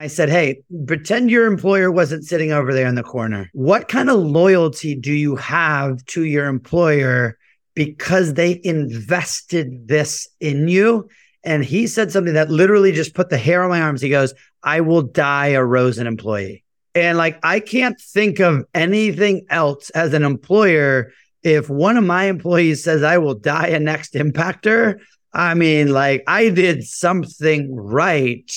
[0.00, 3.50] I said, Hey, pretend your employer wasn't sitting over there in the corner.
[3.52, 7.36] What kind of loyalty do you have to your employer
[7.74, 11.08] because they invested this in you?
[11.42, 14.00] And he said something that literally just put the hair on my arms.
[14.00, 16.64] He goes, I will die a Rosen employee.
[16.94, 21.12] And like, I can't think of anything else as an employer.
[21.42, 24.98] If one of my employees says, I will die a next impactor,
[25.32, 28.50] I mean, like, I did something right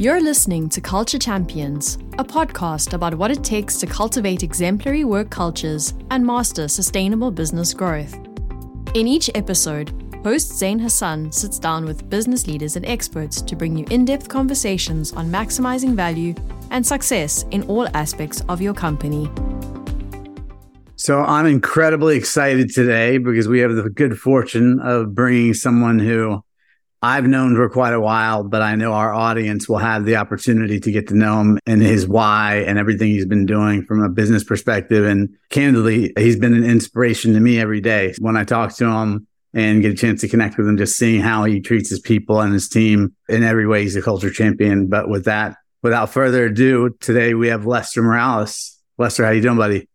[0.00, 5.28] you're listening to Culture Champions, a podcast about what it takes to cultivate exemplary work
[5.28, 8.14] cultures and master sustainable business growth.
[8.94, 9.92] In each episode,
[10.24, 14.26] host Zain Hasan sits down with business leaders and experts to bring you in depth
[14.30, 16.34] conversations on maximizing value
[16.70, 19.30] and success in all aspects of your company.
[20.96, 26.42] So, I'm incredibly excited today because we have the good fortune of bringing someone who
[27.02, 30.78] I've known for quite a while, but I know our audience will have the opportunity
[30.80, 34.10] to get to know him and his why and everything he's been doing from a
[34.10, 35.06] business perspective.
[35.06, 39.26] And candidly, he's been an inspiration to me every day when I talk to him
[39.54, 42.40] and get a chance to connect with him, just seeing how he treats his people
[42.40, 43.82] and his team in every way.
[43.82, 44.88] He's a culture champion.
[44.88, 48.78] But with that, without further ado, today we have Lester Morales.
[48.98, 49.88] Lester, how you doing, buddy?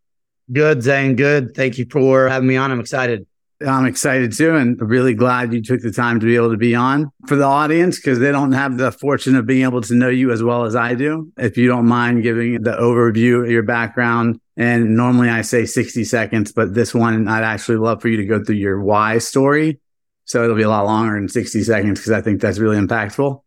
[0.52, 1.14] Good, Zain.
[1.14, 1.54] Good.
[1.54, 2.72] Thank you for having me on.
[2.72, 3.26] I'm excited.
[3.66, 6.74] I'm excited too, and really glad you took the time to be able to be
[6.74, 10.10] on for the audience because they don't have the fortune of being able to know
[10.10, 11.32] you as well as I do.
[11.38, 16.04] If you don't mind giving the overview of your background, and normally I say 60
[16.04, 19.80] seconds, but this one I'd actually love for you to go through your why story.
[20.26, 23.42] So it'll be a lot longer than 60 seconds because I think that's really impactful.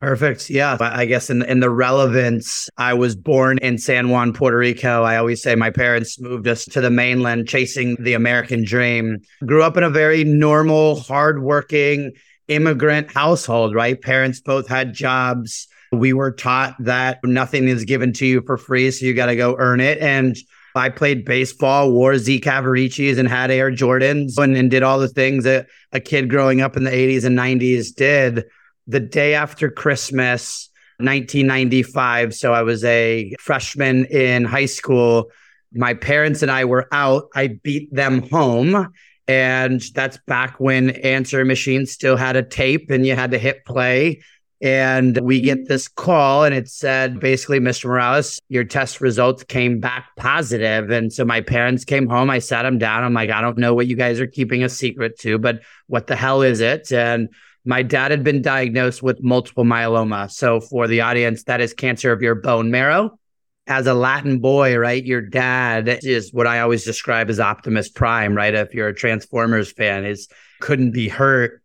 [0.00, 0.50] Perfect.
[0.50, 0.76] Yeah.
[0.78, 5.02] I guess in, in the relevance, I was born in San Juan, Puerto Rico.
[5.02, 9.22] I always say my parents moved us to the mainland chasing the American dream.
[9.46, 12.12] Grew up in a very normal, hardworking
[12.48, 14.00] immigrant household, right?
[14.00, 15.66] Parents both had jobs.
[15.92, 18.90] We were taught that nothing is given to you for free.
[18.90, 19.98] So you got to go earn it.
[19.98, 20.36] And
[20.74, 25.08] I played baseball, wore Z Cavariccis and had Air Jordans and, and did all the
[25.08, 28.44] things that a kid growing up in the 80s and 90s did
[28.86, 32.34] the day after Christmas, 1995.
[32.34, 35.30] So I was a freshman in high school.
[35.72, 37.28] My parents and I were out.
[37.34, 38.92] I beat them home.
[39.28, 43.64] And that's back when answer machines still had a tape and you had to hit
[43.64, 44.22] play.
[44.62, 47.86] And we get this call and it said basically, Mr.
[47.86, 50.90] Morales, your test results came back positive.
[50.90, 52.30] And so my parents came home.
[52.30, 53.04] I sat them down.
[53.04, 56.06] I'm like, I don't know what you guys are keeping a secret to, but what
[56.06, 56.90] the hell is it?
[56.90, 57.28] And
[57.66, 60.30] my dad had been diagnosed with multiple myeloma.
[60.30, 63.18] So, for the audience, that is cancer of your bone marrow.
[63.66, 65.04] As a Latin boy, right?
[65.04, 68.54] Your dad is what I always describe as Optimus Prime, right?
[68.54, 70.28] If you're a Transformers fan, is
[70.60, 71.60] couldn't be hurt.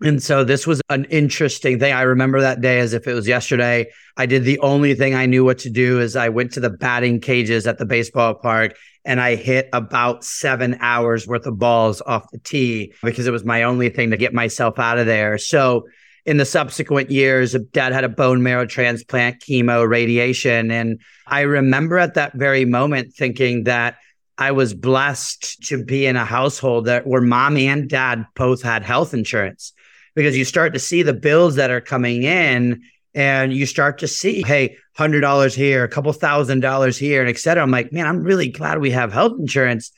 [0.00, 1.92] And so this was an interesting thing.
[1.92, 3.90] I remember that day as if it was yesterday.
[4.16, 6.70] I did the only thing I knew what to do is I went to the
[6.70, 12.00] batting cages at the baseball park and I hit about seven hours worth of balls
[12.02, 15.36] off the tee because it was my only thing to get myself out of there.
[15.36, 15.88] So
[16.24, 20.70] in the subsequent years, dad had a bone marrow transplant, chemo, radiation.
[20.70, 23.96] And I remember at that very moment thinking that
[24.36, 28.84] I was blessed to be in a household that where mom and dad both had
[28.84, 29.72] health insurance
[30.18, 32.82] because you start to see the bills that are coming in
[33.14, 37.30] and you start to see, hey, hundred dollars here, a couple thousand dollars here, and
[37.30, 37.62] et cetera.
[37.62, 39.92] I'm like, man, I'm really glad we have health insurance.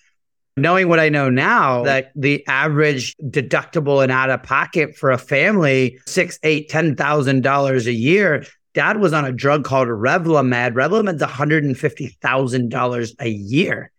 [0.58, 5.16] Knowing what I know now, that the average deductible and out of pocket for a
[5.16, 8.44] family, six, eight, ten thousand dollars a year.
[8.74, 10.74] Dad was on a drug called Revlimid.
[10.74, 13.90] Revlimid's $150,000 a year.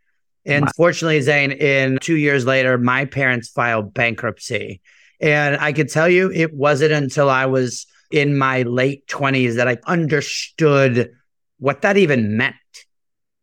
[0.46, 0.72] And wow.
[0.78, 4.82] fortunately, Zain, in two years later, my parents filed bankruptcy.
[5.22, 9.68] And I could tell you it wasn't until I was in my late 20s that
[9.68, 11.12] I understood
[11.60, 12.56] what that even meant.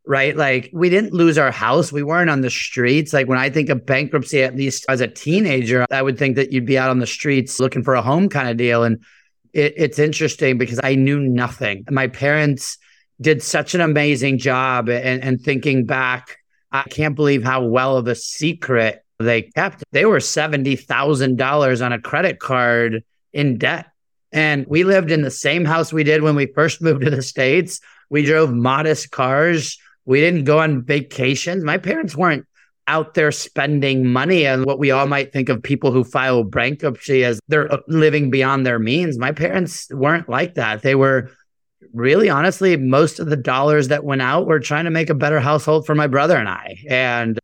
[0.07, 0.35] Right.
[0.35, 1.93] Like we didn't lose our house.
[1.93, 3.13] We weren't on the streets.
[3.13, 6.51] Like when I think of bankruptcy, at least as a teenager, I would think that
[6.51, 8.85] you'd be out on the streets looking for a home kind of deal.
[8.85, 9.05] And
[9.53, 11.85] it, it's interesting because I knew nothing.
[11.91, 12.79] My parents
[13.21, 14.89] did such an amazing job.
[14.89, 16.39] And, and thinking back,
[16.73, 19.85] I can't believe how well of a secret they kept.
[19.93, 23.87] They were $70,000 on a credit card in debt
[24.33, 27.23] and we lived in the same house we did when we first moved to the
[27.23, 27.81] States.
[28.11, 29.79] We drove modest cars.
[30.05, 31.65] We didn't go on vacations.
[31.65, 32.47] My parents weren't
[32.87, 37.23] out there spending money on what we all might think of people who file bankruptcy
[37.23, 39.19] as they're uh, living beyond their means.
[39.19, 40.81] My parents weren't like that.
[40.81, 41.31] They were
[41.93, 45.39] really honestly, most of the dollars that went out were trying to make a better
[45.39, 46.83] household for my brother and I.
[46.89, 47.39] And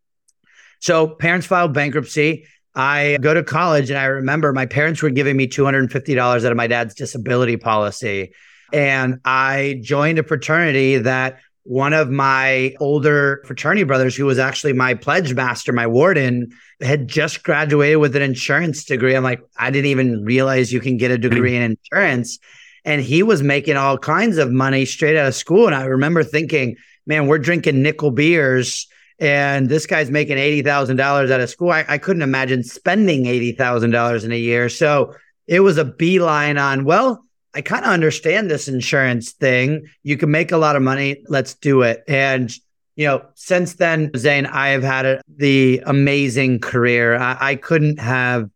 [0.84, 2.46] so parents filed bankruptcy.
[2.75, 6.56] I go to college and I remember my parents were giving me $250 out of
[6.58, 8.34] my dad's disability policy.
[8.70, 14.75] And I joined a fraternity that one of my older fraternity brothers, who was actually
[14.75, 16.50] my pledge master, my warden,
[16.82, 19.14] had just graduated with an insurance degree.
[19.14, 22.38] I'm like, I didn't even realize you can get a degree in insurance.
[22.84, 25.64] And he was making all kinds of money straight out of school.
[25.64, 26.76] And I remember thinking,
[27.06, 28.87] man, we're drinking nickel beers
[29.19, 31.70] and this guy's making $80,000 out of school.
[31.70, 34.69] I, I couldn't imagine spending $80,000 in a year.
[34.69, 35.14] So
[35.46, 37.25] it was a beeline on, well,
[37.55, 39.87] I kind of understand this insurance thing.
[40.02, 41.22] You can make a lot of money.
[41.28, 42.02] Let's do it.
[42.08, 42.52] And,
[42.96, 47.16] you know, since then, Zain, I have had a, the amazing career.
[47.16, 48.50] I, I couldn't have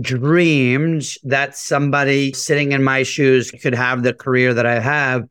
[0.00, 5.28] dreamed that somebody sitting in my shoes could have the career that I have.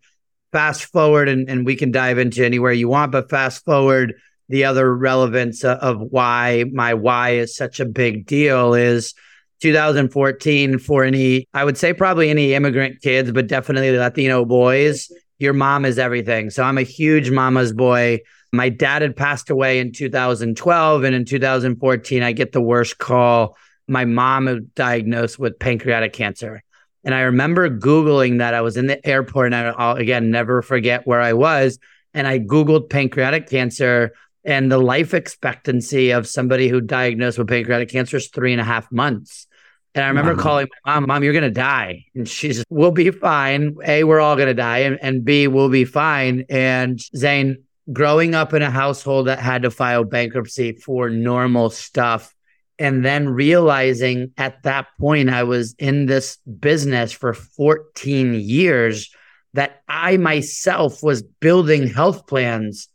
[0.51, 4.15] Fast forward, and, and we can dive into anywhere you want, but fast forward
[4.49, 9.13] the other relevance of why my why is such a big deal is
[9.61, 15.11] 2014 for any, I would say probably any immigrant kids, but definitely Latino boys.
[15.37, 16.49] Your mom is everything.
[16.49, 18.19] So I'm a huge mama's boy.
[18.51, 21.03] My dad had passed away in 2012.
[21.03, 23.55] And in 2014, I get the worst call.
[23.87, 26.63] My mom was diagnosed with pancreatic cancer.
[27.03, 28.53] And I remember Googling that.
[28.53, 31.79] I was in the airport and I'll again never forget where I was.
[32.13, 34.11] And I Googled pancreatic cancer
[34.43, 38.65] and the life expectancy of somebody who diagnosed with pancreatic cancer is three and a
[38.65, 39.47] half months.
[39.95, 40.41] And I remember wow.
[40.41, 42.05] calling my mom, Mom, you're going to die.
[42.15, 43.75] And she's, We'll be fine.
[43.85, 44.79] A, we're all going to die.
[44.79, 46.45] And, and B, we'll be fine.
[46.49, 52.33] And Zain, growing up in a household that had to file bankruptcy for normal stuff,
[52.77, 59.11] and then realizing at that point I was in this business for 14 years
[59.53, 62.87] that I myself was building health plans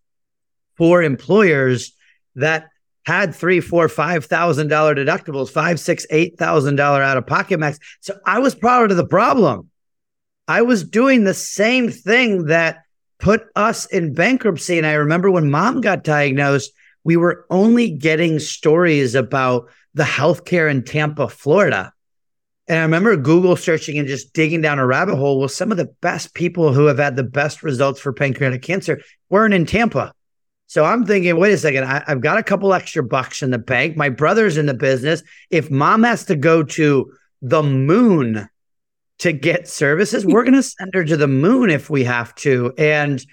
[0.76, 1.92] for employers
[2.34, 2.68] that
[3.04, 7.60] had three, four, five thousand dollar deductibles, five, six, eight thousand dollar out of pocket
[7.60, 7.78] max.
[8.00, 9.70] So I was part of the problem.
[10.48, 12.82] I was doing the same thing that
[13.18, 14.78] put us in bankruptcy.
[14.78, 16.72] And I remember when mom got diagnosed,
[17.04, 21.92] we were only getting stories about the healthcare in Tampa, Florida.
[22.66, 25.38] And I remember Google searching and just digging down a rabbit hole.
[25.38, 29.02] Well, some of the best people who have had the best results for pancreatic cancer
[29.28, 30.14] weren't in Tampa.
[30.66, 33.58] So I'm thinking, wait a second, I, have got a couple extra bucks in the
[33.58, 33.96] bank.
[33.96, 35.22] My brother's in the business.
[35.50, 37.12] If mom has to go to
[37.42, 38.48] the moon
[39.18, 42.72] to get services, we're going to send her to the moon if we have to.
[42.78, 43.24] And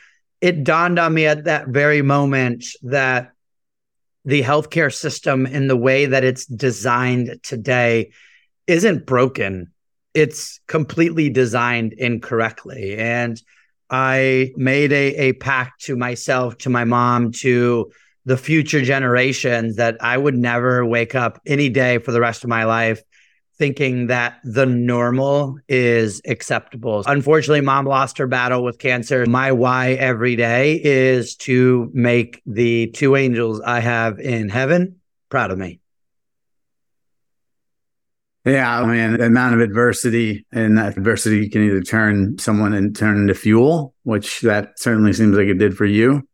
[0.41, 3.31] it dawned on me at that very moment that
[4.25, 8.11] the healthcare system in the way that it's designed today
[8.67, 9.71] isn't broken.
[10.13, 12.97] It's completely designed incorrectly.
[12.97, 13.41] And
[13.91, 17.91] I made a, a pact to myself, to my mom, to
[18.25, 22.49] the future generations that I would never wake up any day for the rest of
[22.49, 23.01] my life
[23.61, 27.03] thinking that the normal is acceptable.
[27.05, 29.23] Unfortunately, mom lost her battle with cancer.
[29.27, 34.95] My why every day is to make the two angels I have in heaven
[35.29, 35.79] proud of me.
[38.43, 42.95] Yeah, I mean, the amount of adversity and that adversity can either turn someone and
[42.95, 46.27] turn into fuel, which that certainly seems like it did for you.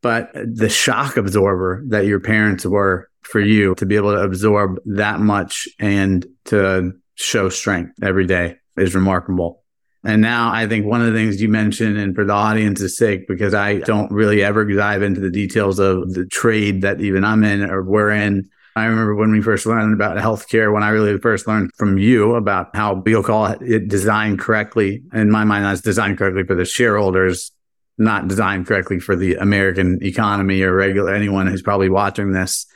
[0.00, 4.80] But the shock absorber that your parents were for you to be able to absorb
[4.86, 9.62] that much and to show strength every day is remarkable.
[10.04, 13.28] And now I think one of the things you mentioned, and for the audience's sake,
[13.28, 17.44] because I don't really ever dive into the details of the trade that even I'm
[17.44, 21.18] in or we're in, I remember when we first learned about healthcare, when I really
[21.18, 25.02] first learned from you about how we'll call it designed correctly.
[25.12, 27.52] In my mind, that's designed correctly for the shareholders,
[27.98, 32.66] not designed correctly for the American economy or regular anyone who's probably watching this.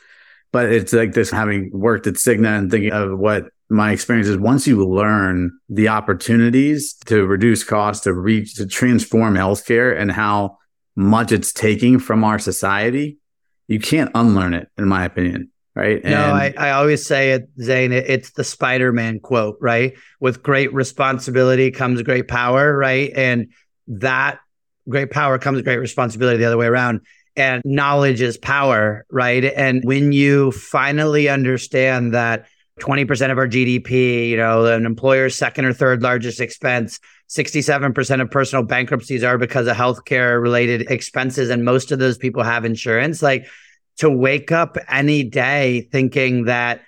[0.53, 4.37] But it's like this having worked at Cigna and thinking of what my experience is
[4.37, 10.59] once you learn the opportunities to reduce costs, to reach, to transform healthcare and how
[10.95, 13.19] much it's taking from our society,
[13.67, 16.01] you can't unlearn it, in my opinion right?
[16.03, 19.95] And no, I, I always say it, Zain, it, it's the Spider Man quote, right?
[20.19, 23.13] With great responsibility comes great power, right?
[23.15, 23.53] And
[23.87, 24.41] that
[24.89, 27.03] great power comes great responsibility the other way around.
[27.37, 29.45] And knowledge is power, right?
[29.45, 32.47] And when you finally understand that
[32.81, 38.31] 20% of our GDP, you know, an employer's second or third largest expense, 67% of
[38.31, 41.51] personal bankruptcies are because of healthcare related expenses.
[41.51, 43.23] And most of those people have insurance.
[43.23, 43.47] Like,
[43.99, 46.83] to wake up any day thinking that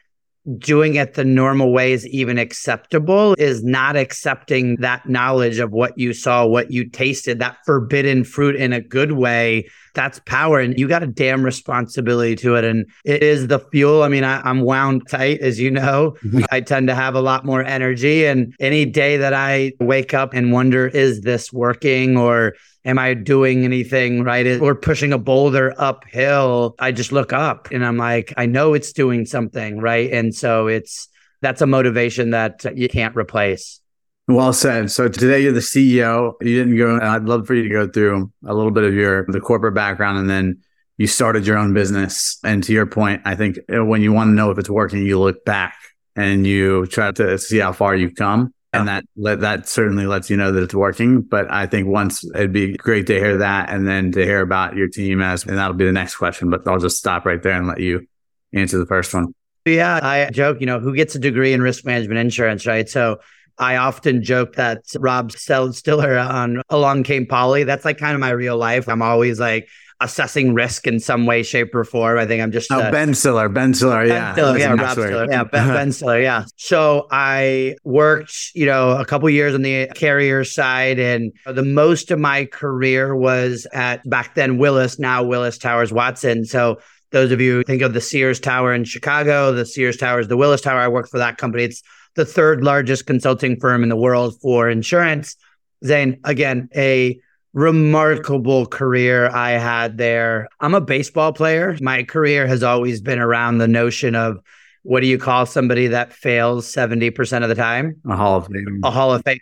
[0.56, 5.98] doing it the normal way is even acceptable is not accepting that knowledge of what
[5.98, 9.68] you saw, what you tasted, that forbidden fruit in a good way.
[9.94, 10.60] That's power.
[10.60, 12.64] And you got a damn responsibility to it.
[12.64, 14.02] And it is the fuel.
[14.02, 16.14] I mean, I, am wound tight, as you know.
[16.24, 16.44] Mm-hmm.
[16.50, 18.24] I tend to have a lot more energy.
[18.24, 22.54] And any day that I wake up and wonder, is this working or
[22.88, 24.60] am I doing anything right?
[24.60, 26.74] Or pushing a boulder uphill.
[26.78, 30.10] I just look up and I'm like, I know it's doing something, right?
[30.10, 31.08] And so it's
[31.42, 33.80] that's a motivation that you can't replace.
[34.26, 34.90] Well said.
[34.90, 36.32] So today you're the CEO.
[36.40, 36.98] You didn't go.
[37.00, 40.18] I'd love for you to go through a little bit of your the corporate background,
[40.18, 40.60] and then
[40.96, 42.38] you started your own business.
[42.42, 45.18] And to your point, I think when you want to know if it's working, you
[45.18, 45.76] look back
[46.16, 50.36] and you try to see how far you've come and that that certainly lets you
[50.36, 51.22] know that it's working.
[51.22, 54.76] But I think once it'd be great to hear that, and then to hear about
[54.76, 56.50] your team as, and that'll be the next question.
[56.50, 58.06] But I'll just stop right there and let you
[58.52, 59.34] answer the first one.
[59.64, 62.88] Yeah, I joke, you know, who gets a degree in risk management insurance, right?
[62.88, 63.20] So
[63.58, 67.64] I often joke that Rob Stiller on Along Came Polly.
[67.64, 68.88] That's like kind of my real life.
[68.88, 69.68] I'm always like,
[70.00, 72.18] assessing risk in some way, shape, or form.
[72.18, 74.90] I think I'm just oh uh, Ben Stiller, Ben Stiller, yeah, ben Stiller, yeah, Rob
[74.90, 76.44] Stiller, yeah, ben, ben Stiller, yeah.
[76.56, 82.10] So I worked, you know, a couple years on the carrier side, and the most
[82.10, 86.44] of my career was at back then Willis, now Willis Towers Watson.
[86.44, 86.78] So
[87.10, 90.36] those of you think of the Sears Tower in Chicago, the Sears Tower is the
[90.36, 90.80] Willis Tower.
[90.80, 91.64] I worked for that company.
[91.64, 91.82] It's
[92.14, 95.36] the third largest consulting firm in the world for insurance.
[95.84, 97.18] Zain, again, a
[97.58, 100.48] remarkable career I had there.
[100.60, 101.76] I'm a baseball player.
[101.80, 104.38] My career has always been around the notion of
[104.84, 107.96] what do you call somebody that fails 70% of the time?
[108.08, 108.80] A Hall of Fame.
[108.84, 109.38] A Hall of Famer.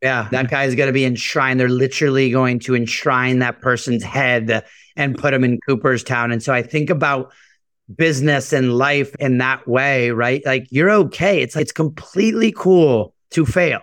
[0.00, 1.60] Yeah, that guy is going to be enshrined.
[1.60, 4.64] They're literally going to enshrine that person's head
[4.96, 6.32] and put him in Cooperstown.
[6.32, 7.30] And so I think about
[7.94, 10.40] business and life in that way, right?
[10.46, 11.42] Like you're okay.
[11.42, 13.82] It's it's completely cool to fail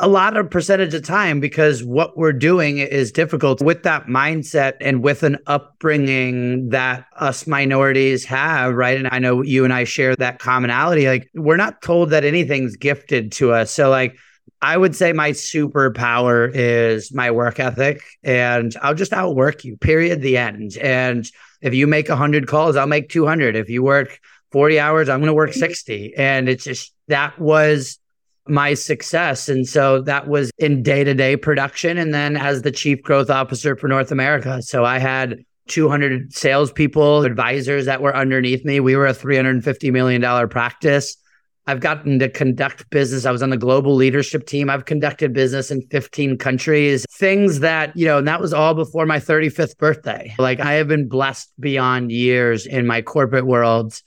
[0.00, 4.72] a lot of percentage of time because what we're doing is difficult with that mindset
[4.80, 8.96] and with an upbringing that us minorities have, right?
[8.96, 11.06] And I know you and I share that commonality.
[11.06, 13.70] Like, we're not told that anything's gifted to us.
[13.70, 14.16] So, like,
[14.62, 20.22] I would say my superpower is my work ethic, and I'll just outwork you, period,
[20.22, 20.78] the end.
[20.78, 21.30] And
[21.60, 23.54] if you make 100 calls, I'll make 200.
[23.54, 24.18] If you work
[24.52, 26.14] 40 hours, I'm going to work 60.
[26.16, 27.98] And it's just that was
[28.48, 29.48] my success.
[29.48, 31.98] And so that was in day to day production.
[31.98, 34.62] And then as the chief growth officer for North America.
[34.62, 38.80] So I had 200 salespeople, advisors that were underneath me.
[38.80, 41.16] We were a $350 million practice.
[41.66, 43.24] I've gotten to conduct business.
[43.24, 44.68] I was on the global leadership team.
[44.68, 49.06] I've conducted business in 15 countries, things that, you know, and that was all before
[49.06, 50.34] my 35th birthday.
[50.38, 54.02] Like I have been blessed beyond years in my corporate worlds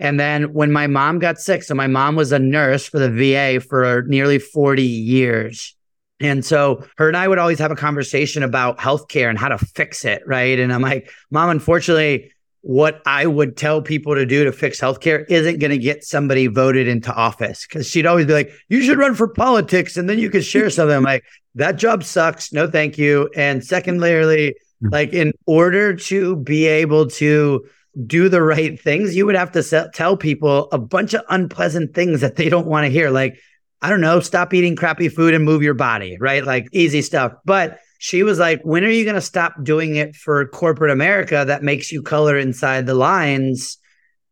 [0.00, 3.10] and then when my mom got sick, so my mom was a nurse for the
[3.10, 5.76] VA for nearly 40 years.
[6.20, 9.58] And so her and I would always have a conversation about healthcare and how to
[9.58, 10.22] fix it.
[10.26, 10.58] Right.
[10.58, 15.24] And I'm like, Mom, unfortunately, what I would tell people to do to fix healthcare
[15.28, 17.66] isn't going to get somebody voted into office.
[17.66, 20.68] Cause she'd always be like, you should run for politics and then you could share
[20.70, 20.96] something.
[20.96, 21.24] I'm like,
[21.56, 22.52] that job sucks.
[22.52, 23.30] No, thank you.
[23.36, 24.88] And secondarily, hmm.
[24.88, 27.66] like in order to be able to
[28.06, 32.20] do the right things, you would have to tell people a bunch of unpleasant things
[32.20, 33.10] that they don't want to hear.
[33.10, 33.38] Like,
[33.82, 36.44] I don't know, stop eating crappy food and move your body, right?
[36.44, 37.32] Like easy stuff.
[37.44, 41.44] But she was like, when are you going to stop doing it for corporate America
[41.46, 43.78] that makes you color inside the lines?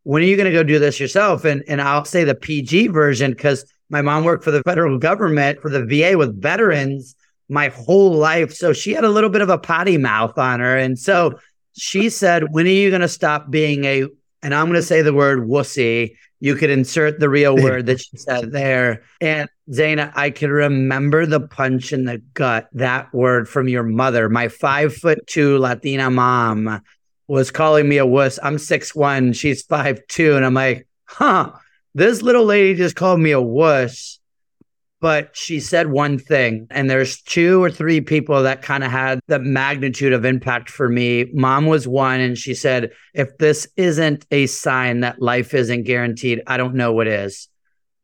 [0.04, 1.44] When are you going to go do this yourself?
[1.44, 5.60] And and I'll say the PG version because my mom worked for the federal government
[5.60, 7.14] for the VA with veterans
[7.48, 8.52] my whole life.
[8.52, 10.76] So she had a little bit of a potty mouth on her.
[10.76, 11.38] And so
[11.78, 14.06] she said, When are you going to stop being a,
[14.42, 16.16] and I'm going to say the word wussy.
[16.40, 19.02] You could insert the real word that she said there.
[19.20, 24.28] And Zaina, I can remember the punch in the gut, that word from your mother.
[24.28, 26.80] My five foot two Latina mom
[27.26, 28.38] was calling me a wuss.
[28.40, 31.52] I'm six one, she's five two, and I'm like, huh,
[31.94, 34.17] this little lady just called me a wuss
[35.00, 39.20] but she said one thing and there's two or three people that kind of had
[39.28, 41.26] the magnitude of impact for me.
[41.32, 46.42] Mom was one and she said if this isn't a sign that life isn't guaranteed
[46.46, 47.48] i don't know what is.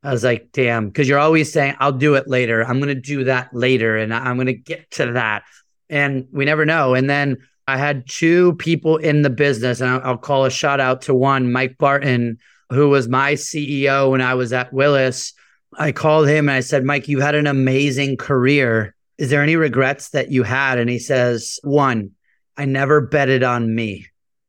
[0.02, 2.64] I was like damn because you're always saying i'll do it later.
[2.64, 5.42] I'm going to do that later and i'm going to get to that.
[5.90, 6.94] And we never know.
[6.94, 11.02] And then i had two people in the business and i'll call a shout out
[11.02, 12.38] to one mike barton
[12.70, 15.32] who was my ceo when i was at willis
[15.78, 18.94] I called him and I said, Mike, you had an amazing career.
[19.18, 20.78] Is there any regrets that you had?
[20.78, 22.12] And he says, One,
[22.56, 24.06] I never betted on me.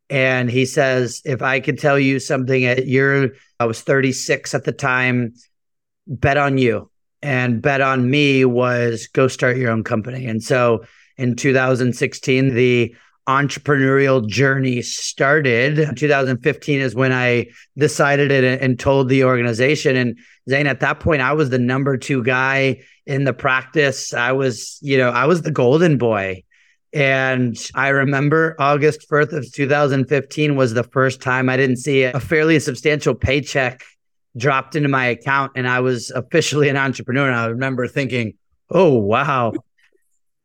[0.10, 3.30] And he says, if I could tell you something at your,
[3.60, 5.34] I was 36 at the time,
[6.08, 6.92] bet on you.
[7.22, 10.28] And bet on me was go start your own company.
[10.28, 10.86] And so
[11.18, 12.96] in 2016, the
[13.28, 15.98] entrepreneurial journey started.
[15.98, 19.96] 2015 is when I decided it and told the organization.
[19.96, 24.14] And Zain, at that point, I was the number two guy in the practice.
[24.14, 26.44] I was, you know, I was the golden boy.
[26.94, 32.20] And I remember August 4th of 2015 was the first time I didn't see a
[32.20, 33.84] fairly substantial paycheck
[34.38, 35.54] dropped into my account.
[35.56, 37.28] And I was officially an entrepreneur.
[37.28, 38.36] And I remember thinking,
[38.70, 39.54] oh, wow,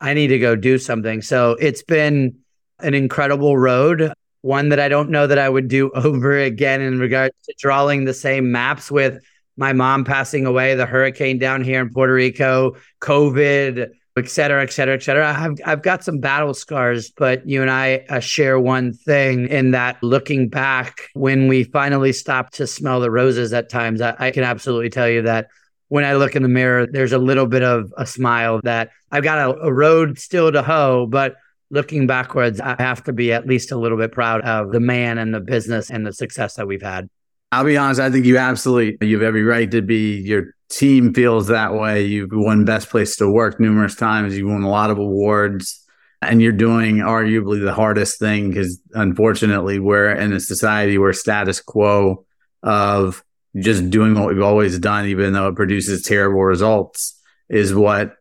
[0.00, 1.22] I need to go do something.
[1.22, 2.40] So it's been
[2.82, 6.99] an incredible road, one that I don't know that I would do over again in
[6.99, 9.22] regards to drawing the same maps with
[9.56, 14.72] my mom passing away, the hurricane down here in Puerto Rico, COVID, et cetera, et
[14.72, 15.34] cetera, et cetera.
[15.38, 19.72] I've, I've got some battle scars, but you and I uh, share one thing in
[19.72, 24.30] that looking back, when we finally stopped to smell the roses at times, I, I
[24.30, 25.49] can absolutely tell you that
[25.88, 29.25] when I look in the mirror, there's a little bit of a smile that I've
[29.25, 31.37] got a, a road still to hoe, but
[31.70, 35.18] looking backwards, I have to be at least a little bit proud of the man
[35.18, 37.08] and the business and the success that we've had.
[37.52, 41.12] I'll be honest, I think you absolutely you have every right to be your team
[41.12, 42.04] feels that way.
[42.04, 44.36] You've won best place to work numerous times.
[44.36, 45.84] You've won a lot of awards
[46.22, 51.60] and you're doing arguably the hardest thing because unfortunately we're in a society where status
[51.60, 52.24] quo
[52.62, 53.24] of
[53.58, 58.14] just doing what we've always done, even though it produces terrible results, is what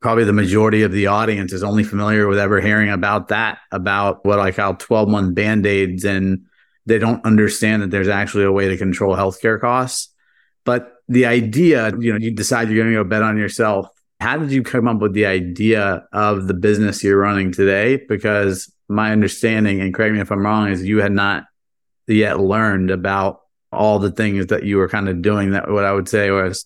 [0.00, 4.24] probably the majority of the audience is only familiar with ever hearing about that, about
[4.24, 6.04] what I call 12 month band aids.
[6.04, 6.46] And
[6.86, 10.12] they don't understand that there's actually a way to control healthcare costs.
[10.64, 13.88] But the idea, you know, you decide you're going to go bet on yourself.
[14.20, 18.02] How did you come up with the idea of the business you're running today?
[18.08, 21.44] Because my understanding, and correct me if I'm wrong, is you had not
[22.06, 23.40] yet learned about
[23.70, 26.64] all the things that you were kind of doing that what I would say was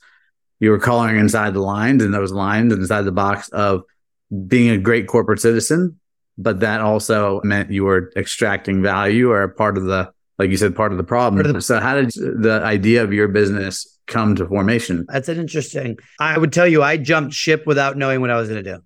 [0.62, 3.82] you were coloring inside the lines and those lines inside the box of
[4.46, 5.98] being a great corporate citizen,
[6.38, 10.76] but that also meant you were extracting value or part of the, like you said,
[10.76, 11.60] part of the problem.
[11.60, 15.04] So, how did the idea of your business come to formation?
[15.08, 15.98] That's an interesting.
[16.20, 18.84] I would tell you, I jumped ship without knowing what I was going to do.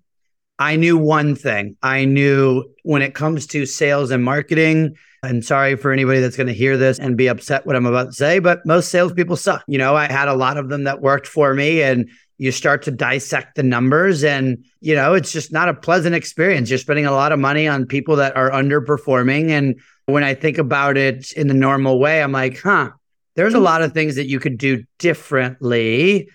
[0.57, 1.77] I knew one thing.
[1.83, 6.47] I knew when it comes to sales and marketing, and sorry for anybody that's going
[6.47, 9.63] to hear this and be upset what I'm about to say, but most salespeople suck.
[9.67, 12.83] You know, I had a lot of them that worked for me and you start
[12.83, 17.05] to dissect the numbers and you know it's just not a pleasant experience you're spending
[17.05, 21.31] a lot of money on people that are underperforming and when i think about it
[21.33, 22.89] in the normal way i'm like huh
[23.35, 26.29] there's a lot of things that you could do differently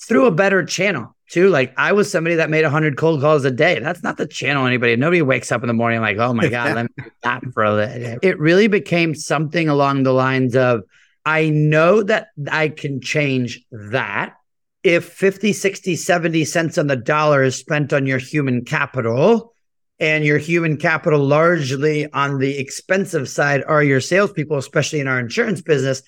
[0.00, 1.48] through a better channel too.
[1.48, 3.78] Like I was somebody that made 100 cold calls a day.
[3.78, 4.96] That's not the channel anybody.
[4.96, 7.64] Nobody wakes up in the morning like, oh my God, let me do that for
[7.64, 8.18] a little.
[8.22, 10.82] It really became something along the lines of,
[11.24, 14.34] I know that I can change that.
[14.82, 19.52] If 50, 60, 70 cents on the dollar is spent on your human capital,
[20.00, 25.20] and your human capital largely on the expensive side are your salespeople, especially in our
[25.20, 26.02] insurance business,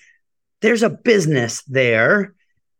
[0.61, 2.33] there's a business there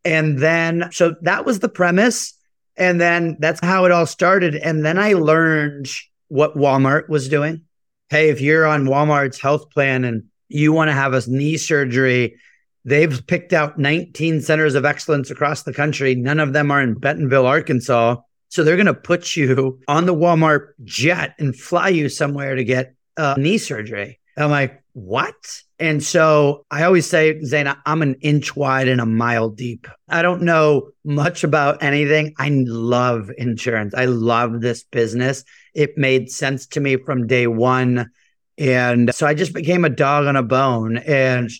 [0.05, 2.33] and then, so that was the premise.
[2.75, 4.55] And then that's how it all started.
[4.55, 5.87] And then I learned
[6.29, 7.61] what Walmart was doing.
[8.09, 12.35] Hey, if you're on Walmart's health plan and you want to have a knee surgery,
[12.83, 16.15] they've picked out 19 centers of excellence across the country.
[16.15, 18.17] None of them are in Bentonville, Arkansas.
[18.49, 22.63] So they're going to put you on the Walmart jet and fly you somewhere to
[22.63, 24.19] get a knee surgery.
[24.37, 25.35] I'm like, what?
[25.83, 29.85] And so I always say, Zain, I'm an inch wide and a mile deep.
[30.07, 32.33] I don't know much about anything.
[32.37, 33.93] I love insurance.
[33.93, 35.43] I love this business.
[35.73, 38.11] It made sense to me from day one.
[38.57, 40.99] And so I just became a dog on a bone.
[40.99, 41.51] And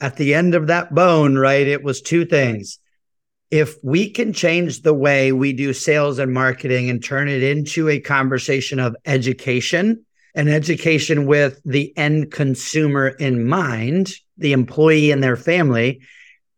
[0.00, 2.78] at the end of that bone, right, it was two things.
[3.50, 7.88] If we can change the way we do sales and marketing and turn it into
[7.88, 15.22] a conversation of education, an education with the end consumer in mind, the employee and
[15.22, 16.00] their family.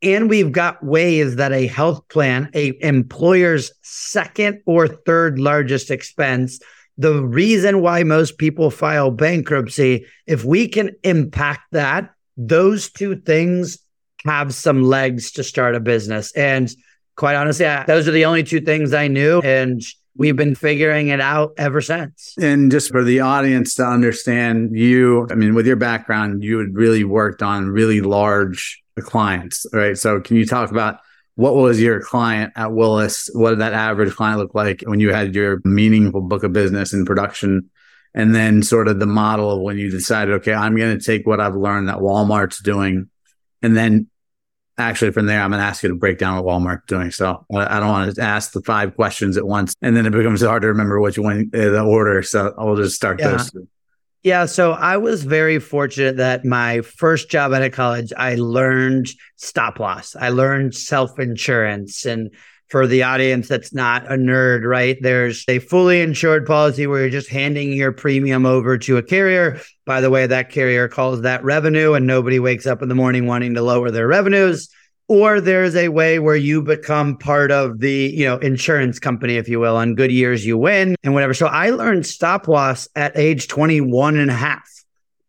[0.03, 6.61] And we've got ways that a health plan, a employer's second or third largest expense,
[6.97, 13.79] the reason why most people file bankruptcy, if we can impact that, those two things
[14.25, 16.33] have some legs to start a business.
[16.37, 16.71] And
[17.17, 19.41] quite honestly, I, those are the only two things I knew.
[19.41, 19.83] And
[20.17, 22.35] we've been figuring it out ever since.
[22.41, 26.75] And just for the audience to understand you, I mean, with your background, you had
[26.75, 29.99] really worked on really large clients, right?
[29.99, 30.99] So can you talk about
[31.37, 33.29] what was your client at Willis?
[33.33, 36.93] What did that average client look like when you had your meaningful book of business
[36.93, 37.71] in production?
[38.15, 41.27] and then sort of the model of when you decided, okay, I'm going to take
[41.27, 43.11] what I've learned that Walmart's doing,
[43.61, 44.09] and then
[44.79, 47.11] actually from there, I'm going to ask you to break down what Walmart's doing.
[47.11, 50.43] So I don't want to ask the five questions at once, and then it becomes
[50.43, 52.23] hard to remember which one uh, the order.
[52.23, 53.29] So I'll just start yeah.
[53.31, 53.53] those.
[54.25, 59.09] Yeah, so I was very fortunate that my first job out of college, I learned
[59.37, 60.17] stop loss.
[60.17, 62.07] I learned self insurance.
[62.07, 62.31] And
[62.69, 64.97] for the audience that's not a nerd, right?
[65.01, 69.61] There's a fully insured policy where you're just handing your premium over to a carrier.
[69.87, 73.27] By the way, that carrier calls that revenue, and nobody wakes up in the morning
[73.27, 74.69] wanting to lower their revenues
[75.09, 79.49] or there's a way where you become part of the you know insurance company if
[79.49, 83.17] you will on good years you win and whatever so i learned stop loss at
[83.17, 84.69] age 21 and a half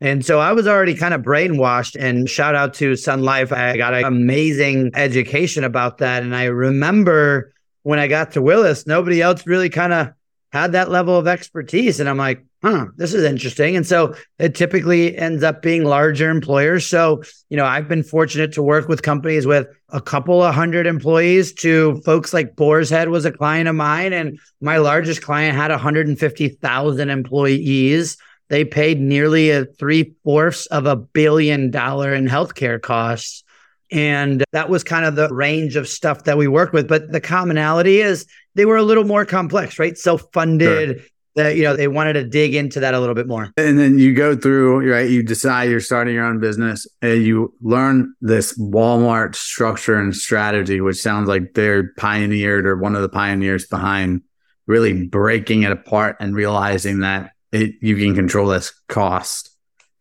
[0.01, 3.53] and so I was already kind of brainwashed and shout out to Sun Life.
[3.53, 6.21] I got an amazing education about that.
[6.21, 7.53] And I remember
[7.83, 10.13] when I got to Willis, nobody else really kind of
[10.51, 11.99] had that level of expertise.
[11.99, 13.75] And I'm like, huh, this is interesting.
[13.75, 16.85] And so it typically ends up being larger employers.
[16.85, 20.87] So, you know, I've been fortunate to work with companies with a couple of hundred
[20.87, 24.13] employees to folks like Boar's Head was a client of mine.
[24.13, 28.17] And my largest client had 150,000 employees.
[28.49, 33.43] They paid nearly a three fourths of a billion dollar in healthcare costs.
[33.91, 36.87] And that was kind of the range of stuff that we work with.
[36.87, 39.97] But the commonality is they were a little more complex, right?
[39.97, 40.97] Self funded.
[40.99, 41.07] Sure.
[41.37, 43.51] That you know they wanted to dig into that a little bit more.
[43.57, 45.09] And then you go through right.
[45.09, 50.79] You decide you're starting your own business, and you learn this Walmart structure and strategy,
[50.79, 54.21] which sounds like they're pioneered or one of the pioneers behind
[54.65, 59.49] really breaking it apart and realizing that it, you can control this cost.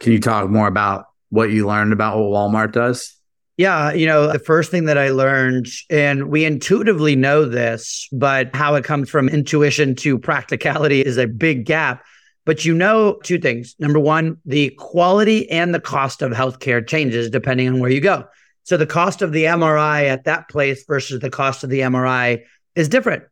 [0.01, 3.17] Can you talk more about what you learned about what Walmart does?
[3.57, 8.55] Yeah, you know, the first thing that I learned, and we intuitively know this, but
[8.55, 12.05] how it comes from intuition to practicality is a big gap.
[12.45, 13.77] But you know two things.
[13.79, 18.25] Number one, the quality and the cost of healthcare changes depending on where you go.
[18.65, 22.43] So the cost of the MRI at that place versus the cost of the MRI
[22.75, 23.23] is different.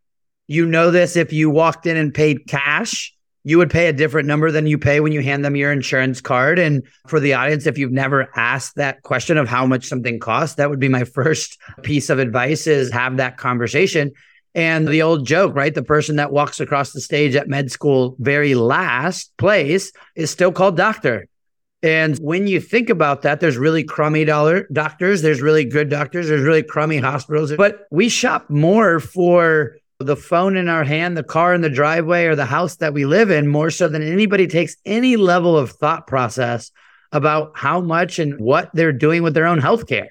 [0.47, 4.29] You know this if you walked in and paid cash you would pay a different
[4.29, 6.59] number than you pay when you hand them your insurance card.
[6.59, 10.57] And for the audience, if you've never asked that question of how much something costs,
[10.57, 14.13] that would be my first piece of advice is have that conversation.
[14.55, 15.75] And the old joke, right?
[15.75, 20.53] The person that walks across the stage at med school very last place is still
[20.53, 21.27] called doctor.
[21.83, 26.29] And when you think about that, there's really crummy dollar doctors, there's really good doctors,
[26.29, 31.23] there's really crummy hospitals, but we shop more for the phone in our hand, the
[31.23, 34.47] car in the driveway, or the house that we live in more so than anybody
[34.47, 36.71] takes any level of thought process
[37.13, 40.09] about how much and what they're doing with their own healthcare.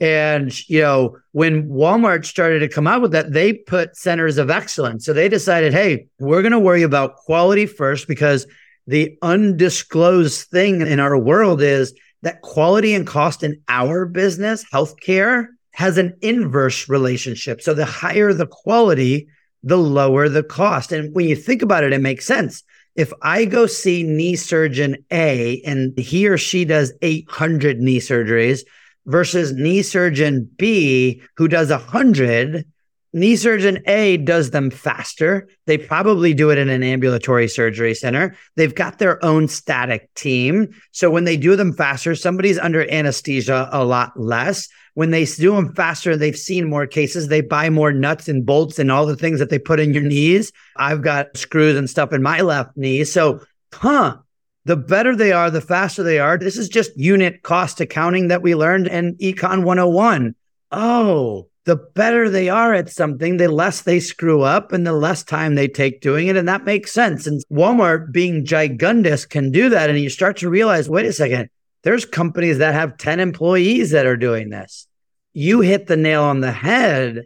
[0.00, 4.50] And, you know, when Walmart started to come out with that, they put centers of
[4.50, 5.04] excellence.
[5.04, 8.46] So they decided, hey, we're going to worry about quality first because
[8.88, 15.46] the undisclosed thing in our world is that quality and cost in our business, healthcare,
[15.72, 17.60] has an inverse relationship.
[17.60, 19.28] So the higher the quality,
[19.62, 20.92] the lower the cost.
[20.92, 22.62] And when you think about it, it makes sense.
[22.94, 28.60] If I go see knee surgeon A and he or she does 800 knee surgeries
[29.06, 32.66] versus knee surgeon B who does 100,
[33.12, 35.48] knee surgeon A does them faster.
[35.66, 38.36] They probably do it in an ambulatory surgery center.
[38.56, 40.68] They've got their own static team.
[40.92, 45.54] So when they do them faster, somebody's under anesthesia a lot less when they do
[45.54, 47.28] them faster, they've seen more cases.
[47.28, 50.02] They buy more nuts and bolts and all the things that they put in your
[50.02, 50.52] knees.
[50.76, 53.04] I've got screws and stuff in my left knee.
[53.04, 53.40] So,
[53.72, 54.18] huh,
[54.64, 56.36] the better they are, the faster they are.
[56.36, 60.34] This is just unit cost accounting that we learned in Econ 101.
[60.70, 64.92] Oh, oh the better they are at something, the less they screw up and the
[64.92, 66.36] less time they take doing it.
[66.36, 67.26] And that makes sense.
[67.26, 69.88] And Walmart being gigundous can do that.
[69.88, 71.50] And you start to realize, wait a second,
[71.82, 74.88] there's companies that have 10 employees that are doing this.
[75.34, 77.22] You hit the nail on the head.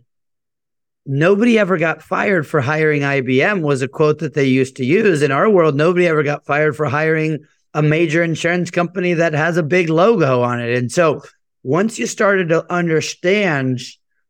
[1.06, 5.22] Nobody ever got fired for hiring IBM, was a quote that they used to use.
[5.22, 7.38] In our world, nobody ever got fired for hiring
[7.74, 10.76] a major insurance company that has a big logo on it.
[10.76, 11.22] And so
[11.62, 13.80] once you started to understand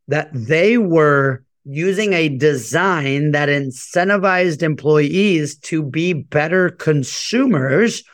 [0.09, 8.05] that they were using a design that incentivized employees to be better consumers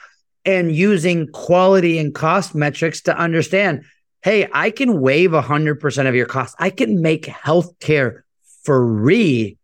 [0.44, 3.84] and using quality and cost metrics to understand
[4.22, 6.54] hey, I can waive 100% of your costs.
[6.60, 8.22] I can make healthcare
[8.62, 9.58] free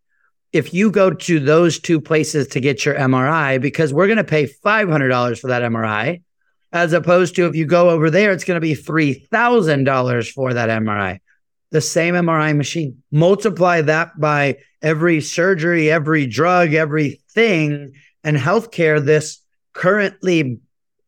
[0.53, 4.25] if you go to those two places to get your MRI because we're going to
[4.25, 6.23] pay $500 for that MRI
[6.73, 10.69] as opposed to if you go over there it's going to be $3,000 for that
[10.69, 11.21] MRI.
[11.71, 13.03] The same MRI machine.
[13.11, 17.93] Multiply that by every surgery, every drug, everything
[18.25, 19.41] And healthcare, this
[19.75, 20.61] currently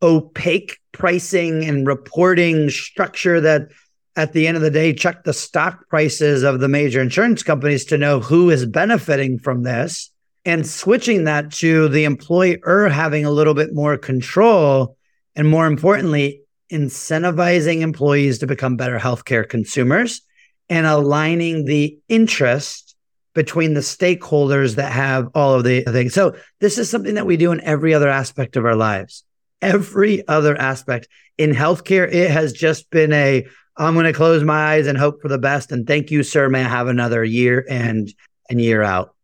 [0.03, 3.69] opaque pricing and reporting structure that
[4.17, 7.85] at the end of the day check the stock prices of the major insurance companies
[7.87, 10.11] to know who is benefiting from this
[10.45, 14.97] and switching that to the employer having a little bit more control
[15.37, 16.43] and more importantly
[16.73, 20.23] incentivizing employees to become better healthcare consumers
[20.71, 22.97] and aligning the interest
[23.35, 26.15] between the stakeholders that have all of the things.
[26.15, 29.25] So this is something that we do in every other aspect of our lives.
[29.61, 34.75] Every other aspect in healthcare, it has just been a I'm going to close my
[34.75, 35.73] eyes and hope for the best.
[35.73, 36.49] And thank you, sir.
[36.49, 38.13] May I have another year and
[38.49, 39.15] and year out.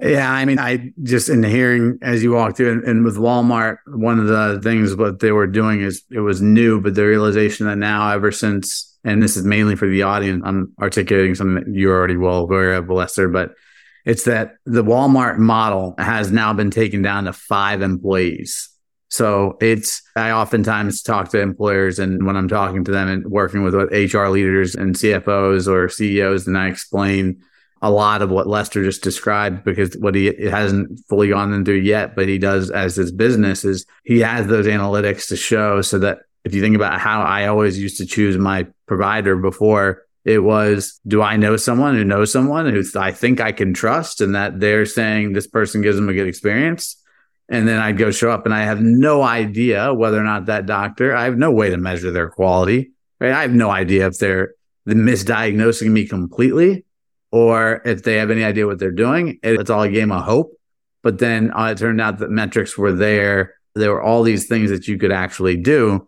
[0.00, 3.78] Yeah, I mean, I just in hearing as you walk through, and, and, with Walmart,
[3.86, 7.66] one of the things what they were doing is it was new, but the realization
[7.66, 11.74] that now, ever since, and this is mainly for the audience, I'm articulating something that
[11.74, 13.52] you're already well aware of, Lester, but
[14.04, 18.68] it's that the Walmart model has now been taken down to five employees.
[19.08, 23.62] So it's, I oftentimes talk to employers and when I'm talking to them and working
[23.62, 27.42] with HR leaders and CFOs or CEOs, and I explain
[27.80, 32.14] a lot of what Lester just described because what he hasn't fully gone into yet,
[32.14, 36.18] but he does as his business is he has those analytics to show so that
[36.44, 41.00] if you think about how I always used to choose my provider before, it was
[41.06, 44.60] do I know someone who knows someone who I think I can trust and that
[44.60, 46.96] they're saying this person gives them a good experience?
[47.48, 50.66] And then I'd go show up and I have no idea whether or not that
[50.66, 52.90] doctor, I have no way to measure their quality.
[53.20, 53.32] Right?
[53.32, 54.54] I have no idea if they're
[54.86, 56.84] misdiagnosing me completely
[57.30, 59.38] or if they have any idea what they're doing.
[59.42, 60.52] It's all a game of hope.
[61.02, 63.54] But then uh, it turned out that metrics were there.
[63.74, 66.07] There were all these things that you could actually do.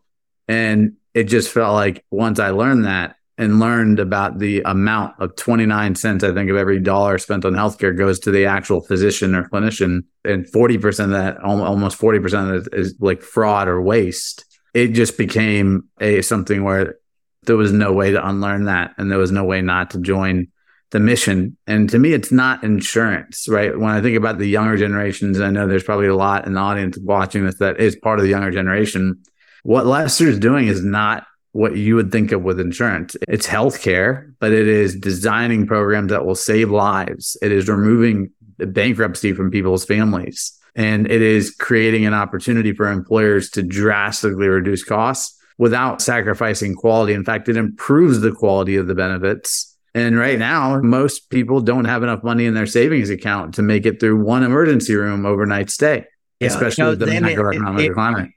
[0.50, 5.34] And it just felt like once I learned that, and learned about the amount of
[5.34, 9.34] 29 cents, I think, of every dollar spent on healthcare goes to the actual physician
[9.34, 10.02] or clinician.
[10.26, 14.44] And 40% of that, almost 40% of it is like fraud or waste.
[14.74, 16.96] It just became a something where
[17.44, 18.92] there was no way to unlearn that.
[18.98, 20.48] And there was no way not to join
[20.90, 21.56] the mission.
[21.66, 23.74] And to me, it's not insurance, right?
[23.78, 26.60] When I think about the younger generations, I know there's probably a lot in the
[26.60, 29.22] audience watching this that is part of the younger generation.
[29.62, 33.16] What Lester's doing is not what you would think of with insurance.
[33.28, 37.36] It's healthcare, but it is designing programs that will save lives.
[37.42, 40.56] It is removing bankruptcy from people's families.
[40.76, 47.12] And it is creating an opportunity for employers to drastically reduce costs without sacrificing quality.
[47.12, 49.76] In fact, it improves the quality of the benefits.
[49.92, 53.84] And right now, most people don't have enough money in their savings account to make
[53.84, 56.04] it through one emergency room overnight stay,
[56.38, 58.30] yeah, especially with the macroeconomic it, it, climate.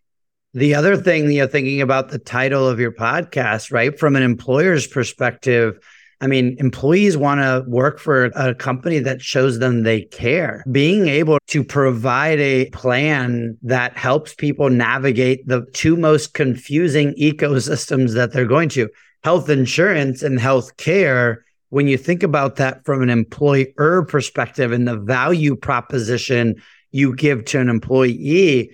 [0.56, 3.98] The other thing, you know, thinking about the title of your podcast, right?
[3.98, 5.80] From an employer's perspective,
[6.22, 10.64] I mean, employees want to work for a company that shows them they care.
[10.72, 18.14] Being able to provide a plan that helps people navigate the two most confusing ecosystems
[18.14, 18.90] that they're going to
[19.24, 21.44] health insurance and health care.
[21.70, 26.62] When you think about that from an employer perspective and the value proposition
[26.92, 28.72] you give to an employee,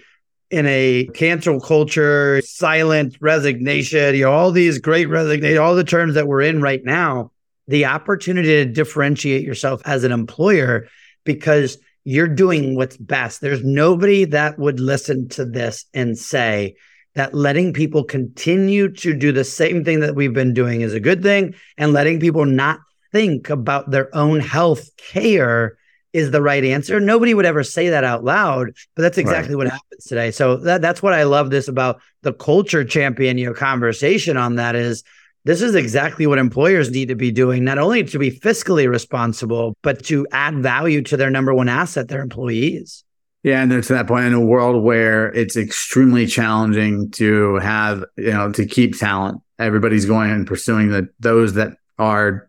[0.51, 6.15] in a cancel culture, silent resignation, you know, all these great resignation, all the terms
[6.15, 7.31] that we're in right now,
[7.67, 10.87] the opportunity to differentiate yourself as an employer
[11.23, 13.41] because you're doing what's best.
[13.41, 16.75] There's nobody that would listen to this and say
[17.13, 20.99] that letting people continue to do the same thing that we've been doing is a
[20.99, 22.79] good thing and letting people not
[23.11, 25.77] think about their own health care
[26.13, 26.99] is the right answer.
[26.99, 29.65] Nobody would ever say that out loud, but that's exactly right.
[29.65, 30.31] what happens today.
[30.31, 34.55] So that, that's what I love this about the culture champion, you know, conversation on
[34.55, 35.03] that is
[35.45, 39.75] this is exactly what employers need to be doing, not only to be fiscally responsible,
[39.81, 43.03] but to add value to their number one asset, their employees.
[43.43, 48.33] Yeah, and to that point in a world where it's extremely challenging to have, you
[48.33, 49.41] know, to keep talent.
[49.57, 52.48] Everybody's going and pursuing the those that are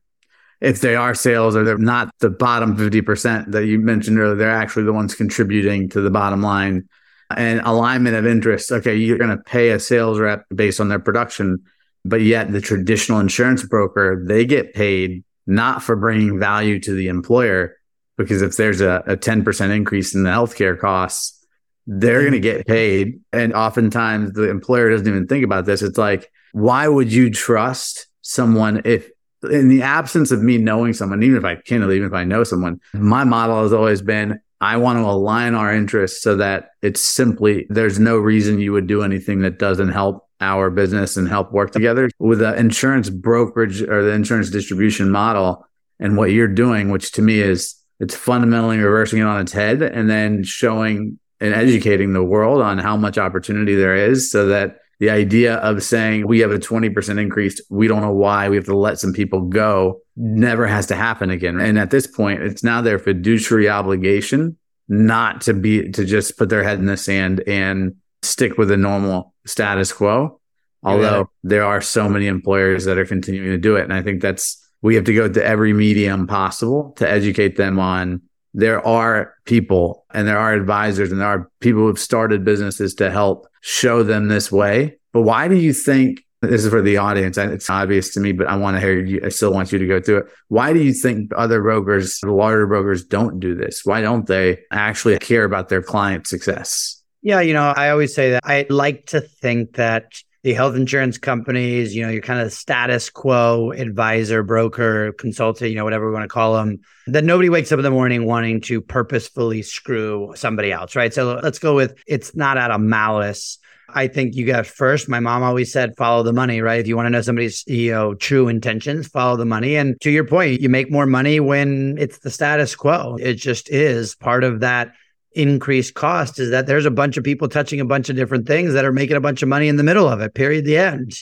[0.60, 4.50] if they are sales or they're not the bottom 50% that you mentioned earlier, they're
[4.50, 6.88] actually the ones contributing to the bottom line
[7.36, 8.70] and alignment of interest.
[8.70, 11.62] Okay, you're going to pay a sales rep based on their production,
[12.04, 17.08] but yet the traditional insurance broker, they get paid not for bringing value to the
[17.08, 17.76] employer,
[18.18, 21.44] because if there's a, a 10% increase in the healthcare costs,
[21.86, 23.20] they're going to get paid.
[23.32, 25.82] And oftentimes the employer doesn't even think about this.
[25.82, 29.08] It's like, why would you trust someone if
[29.50, 32.44] in the absence of me knowing someone, even if I can, even if I know
[32.44, 37.00] someone, my model has always been I want to align our interests so that it's
[37.00, 41.52] simply there's no reason you would do anything that doesn't help our business and help
[41.52, 42.10] work together.
[42.18, 45.66] With the insurance brokerage or the insurance distribution model
[45.98, 49.82] and what you're doing, which to me is it's fundamentally reversing it on its head
[49.82, 54.79] and then showing and educating the world on how much opportunity there is so that
[55.00, 58.66] the idea of saying we have a 20% increase, we don't know why, we have
[58.66, 61.58] to let some people go, never has to happen again.
[61.58, 64.58] And at this point, it's now their fiduciary obligation
[64.88, 68.76] not to be, to just put their head in the sand and stick with the
[68.76, 70.38] normal status quo.
[70.82, 71.24] Although yeah.
[71.44, 73.84] there are so many employers that are continuing to do it.
[73.84, 77.78] And I think that's, we have to go to every medium possible to educate them
[77.78, 78.22] on
[78.54, 83.10] there are people and there are advisors and there are people who've started businesses to
[83.10, 84.98] help show them this way.
[85.12, 87.36] But why do you think this is for the audience?
[87.36, 89.20] It's obvious to me, but I want to hear you.
[89.24, 90.26] I still want you to go through it.
[90.48, 93.84] Why do you think other brokers, the larger brokers, don't do this?
[93.84, 97.02] Why don't they actually care about their client success?
[97.22, 101.18] Yeah, you know, I always say that I like to think that the health insurance
[101.18, 106.12] companies, you know, your kind of status quo advisor, broker, consultant, you know, whatever we
[106.12, 110.32] want to call them, that nobody wakes up in the morning wanting to purposefully screw
[110.36, 111.12] somebody else, right?
[111.12, 113.58] So let's go with it's not out of malice.
[113.94, 115.08] I think you got first.
[115.08, 116.80] My mom always said, follow the money, right?
[116.80, 119.76] If you want to know somebody's, you know, true intentions, follow the money.
[119.76, 123.16] And to your point, you make more money when it's the status quo.
[123.20, 124.92] It just is part of that
[125.32, 128.72] increased cost is that there's a bunch of people touching a bunch of different things
[128.72, 131.14] that are making a bunch of money in the middle of it, period, the end.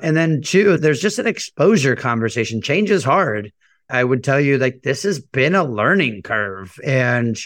[0.00, 2.60] And then two, there's just an exposure conversation.
[2.60, 3.52] Change is hard.
[3.90, 6.78] I would tell you like this has been a learning curve.
[6.84, 7.36] And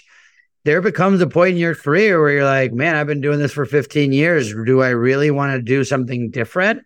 [0.65, 3.53] there becomes a point in your career where you're like, man, I've been doing this
[3.53, 4.53] for 15 years.
[4.53, 6.83] Do I really want to do something different?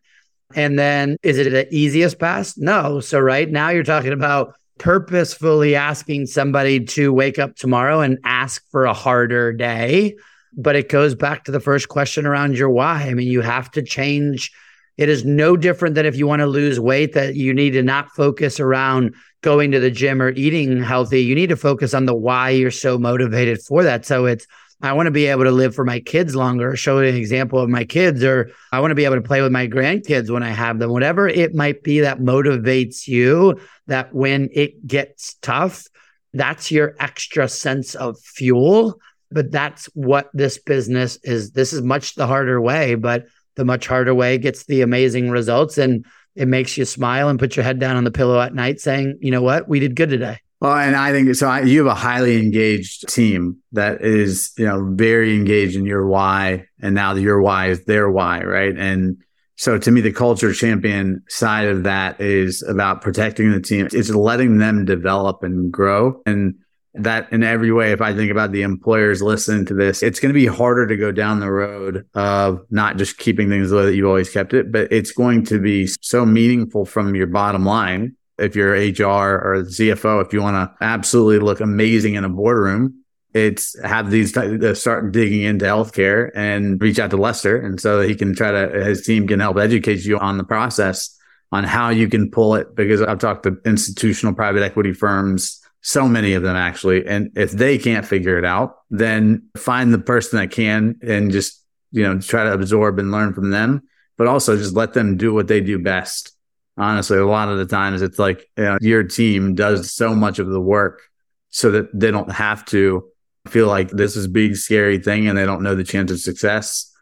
[0.55, 2.55] And then is it the easiest path?
[2.57, 3.01] No.
[3.01, 8.63] So right now you're talking about purposefully asking somebody to wake up tomorrow and ask
[8.71, 10.17] for a harder day.
[10.57, 13.03] But it goes back to the first question around your why.
[13.03, 14.53] I mean, you have to change.
[14.97, 17.83] It is no different than if you want to lose weight, that you need to
[17.83, 21.23] not focus around going to the gym or eating healthy.
[21.23, 24.07] You need to focus on the why you're so motivated for that.
[24.07, 24.47] So it's,
[24.83, 27.71] I want to be able to live for my kids longer, show an example of
[27.71, 30.51] my kids, or I want to be able to play with my grandkids when I
[30.51, 35.87] have them, whatever it might be that motivates you, that when it gets tough,
[36.35, 39.01] that's your extra sense of fuel.
[39.31, 41.53] But that's what this business is.
[41.53, 45.79] This is much the harder way, but the much harder way gets the amazing results.
[45.79, 46.05] And
[46.37, 49.19] it makes you smile and put your head down on the pillow at night saying,
[49.21, 50.39] you know what, we did good today.
[50.61, 51.49] Well, and I think so.
[51.49, 56.07] I, you have a highly engaged team that is, you know, very engaged in your
[56.07, 58.75] why, and now your why is their why, right?
[58.77, 59.19] And
[59.57, 63.89] so, to me, the culture champion side of that is about protecting the team.
[63.93, 66.55] It's letting them develop and grow, and
[66.95, 67.93] that in every way.
[67.93, 70.97] If I think about the employers listening to this, it's going to be harder to
[70.97, 74.55] go down the road of not just keeping things the way that you've always kept
[74.55, 79.41] it, but it's going to be so meaningful from your bottom line if you're HR
[79.43, 83.03] or CFO, if you want to absolutely look amazing in a boardroom,
[83.35, 88.01] it's have these uh, start digging into healthcare and reach out to Lester, and so
[88.01, 91.15] he can try to his team can help educate you on the process
[91.53, 92.75] on how you can pull it.
[92.75, 97.53] Because I've talked to institutional private equity firms, so many of them actually, and if
[97.53, 102.19] they can't figure it out, then find the person that can and just you know
[102.19, 103.83] try to absorb and learn from them,
[104.17, 106.36] but also just let them do what they do best
[106.77, 110.39] honestly a lot of the times it's like you know, your team does so much
[110.39, 111.03] of the work
[111.51, 113.05] so that they don't have to
[113.49, 116.93] feel like this is big scary thing and they don't know the chance of success.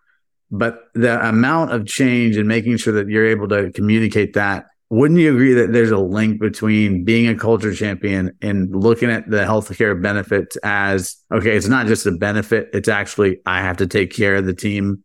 [0.51, 5.19] But the amount of change and making sure that you're able to communicate that wouldn't
[5.19, 9.39] you agree that there's a link between being a culture champion and looking at the
[9.39, 14.13] healthcare benefits as okay it's not just a benefit it's actually i have to take
[14.13, 15.03] care of the team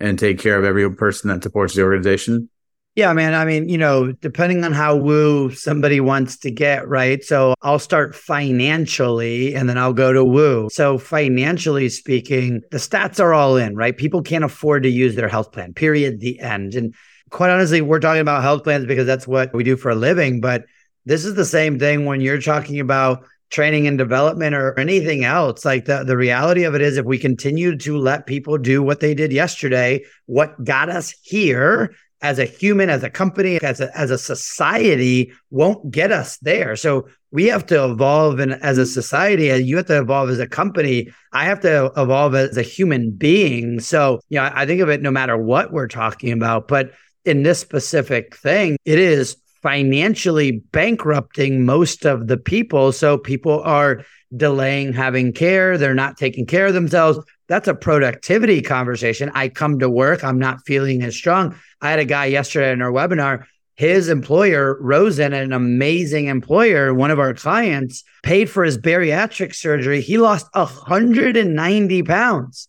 [0.00, 2.50] and take care of every person that supports the organization
[2.96, 3.34] yeah, man.
[3.34, 7.24] I mean, you know, depending on how woo somebody wants to get, right?
[7.24, 10.68] So I'll start financially and then I'll go to woo.
[10.70, 13.96] So, financially speaking, the stats are all in, right?
[13.96, 16.76] People can't afford to use their health plan, period, the end.
[16.76, 16.94] And
[17.30, 20.40] quite honestly, we're talking about health plans because that's what we do for a living.
[20.40, 20.64] But
[21.04, 25.64] this is the same thing when you're talking about training and development or anything else.
[25.64, 29.00] Like the, the reality of it is, if we continue to let people do what
[29.00, 33.96] they did yesterday, what got us here as a human, as a company, as a,
[33.96, 36.74] as a society won't get us there.
[36.74, 40.38] So we have to evolve and as a society, and you have to evolve as
[40.38, 41.12] a company.
[41.32, 43.78] I have to evolve as a human being.
[43.78, 46.92] So, you know, I think of it no matter what we're talking about, but
[47.26, 52.92] in this specific thing, it is financially bankrupting most of the people.
[52.92, 54.02] So people are
[54.36, 55.78] delaying having care.
[55.78, 59.30] They're not taking care of themselves that's a productivity conversation.
[59.34, 61.54] I come to work, I'm not feeling as strong.
[61.80, 63.44] I had a guy yesterday in our webinar
[63.76, 70.00] his employer, Rosen, an amazing employer, one of our clients, paid for his bariatric surgery.
[70.00, 72.68] He lost 190 pounds.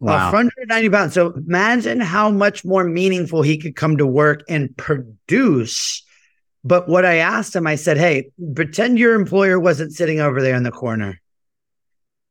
[0.00, 0.32] Wow.
[0.32, 1.14] 190 pounds.
[1.14, 6.04] So imagine how much more meaningful he could come to work and produce.
[6.64, 10.54] But what I asked him, I said, Hey, pretend your employer wasn't sitting over there
[10.54, 11.20] in the corner.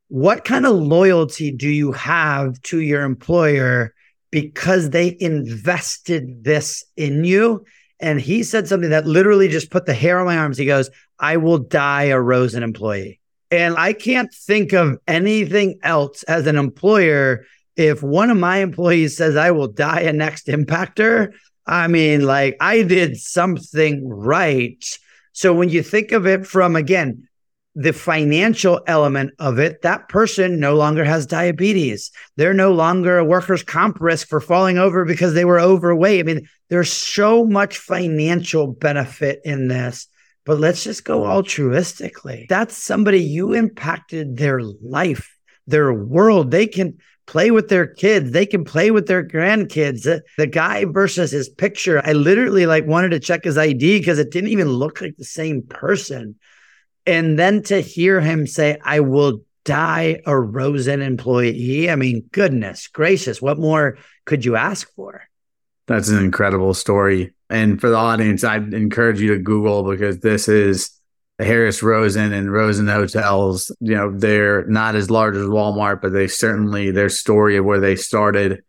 [0.08, 3.94] What kind of loyalty do you have to your employer
[4.30, 7.66] because they invested this in you?
[8.00, 10.58] And he said something that literally just put the hair on my arms.
[10.58, 13.20] He goes, I will die a Rosen employee.
[13.52, 17.46] And I can't think of anything else as an employer.
[17.76, 21.34] If one of my employees says, I will die a next impactor,
[21.66, 24.84] I mean, like I did something right.
[25.34, 27.28] So when you think of it from, again,
[27.76, 32.12] the financial element of it, that person no longer has diabetes.
[32.36, 36.20] They're no longer a workers' comp risk for falling over because they were overweight.
[36.20, 40.08] I mean, there's so much financial benefit in this,
[40.46, 42.48] but let's just go altruistically.
[42.50, 46.52] That's somebody you impacted their life, their world.
[46.52, 50.04] They can play with their kids, they can play with their grandkids.
[50.38, 54.32] The, guy versus his picture, I literally like wanted to check his ID because it
[54.32, 56.36] didn't even look like the same person.
[57.06, 61.90] And then to hear him say, I will die a Rosen employee.
[61.90, 65.24] I mean, goodness gracious, what more could you ask for?
[65.88, 67.34] That's an incredible story.
[67.50, 70.92] And for the audience, I'd encourage you to Google because this is
[71.42, 73.72] Harris Rosen and Rosen Hotels.
[73.80, 77.80] You know, they're not as large as Walmart, but they certainly, their story of where
[77.80, 78.64] they started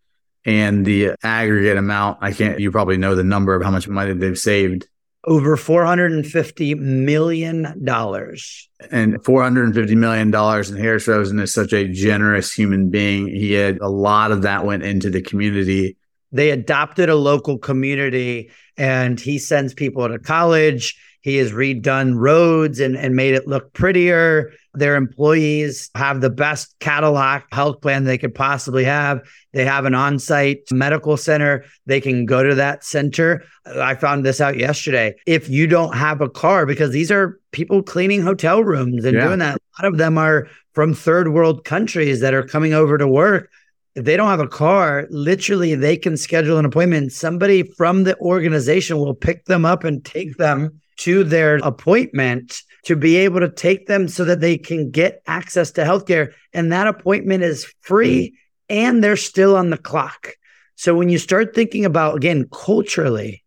[0.44, 4.12] and the aggregate amount, I can't, you probably know the number of how much money
[4.12, 4.88] they've saved
[5.24, 7.64] over $450 million.
[7.64, 10.34] And $450 million.
[10.34, 13.28] And Harris Rosen is such a generous human being.
[13.28, 15.96] He had a lot of that went into the community.
[16.32, 20.98] They adopted a local community and he sends people to college.
[21.22, 24.52] He has redone roads and, and made it look prettier.
[24.74, 29.20] Their employees have the best Cadillac health plan they could possibly have.
[29.52, 31.64] They have an on site medical center.
[31.86, 33.44] They can go to that center.
[33.66, 35.14] I found this out yesterday.
[35.26, 39.26] If you don't have a car, because these are people cleaning hotel rooms and yeah.
[39.26, 42.98] doing that, a lot of them are from third world countries that are coming over
[42.98, 43.50] to work
[43.94, 47.12] if they don't have a car, literally they can schedule an appointment.
[47.12, 52.96] Somebody from the organization will pick them up and take them to their appointment to
[52.96, 56.32] be able to take them so that they can get access to healthcare.
[56.52, 58.36] And that appointment is free
[58.68, 60.32] and they're still on the clock.
[60.74, 63.44] So when you start thinking about, again, culturally,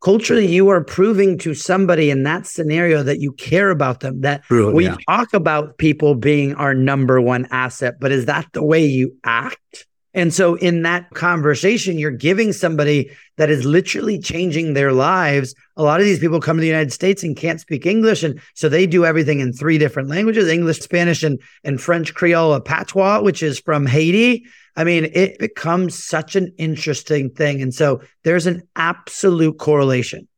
[0.00, 4.42] culturally, you are proving to somebody in that scenario that you care about them, that
[4.44, 4.96] True, we yeah.
[5.08, 9.86] talk about people being our number one asset, but is that the way you act?
[10.14, 15.54] And so in that conversation, you're giving somebody that is literally changing their lives.
[15.76, 18.22] A lot of these people come to the United States and can't speak English.
[18.22, 22.60] And so they do everything in three different languages, English, Spanish, and, and French Creole
[22.60, 24.44] Patois, which is from Haiti.
[24.76, 27.62] I mean, it becomes such an interesting thing.
[27.62, 30.28] And so there's an absolute correlation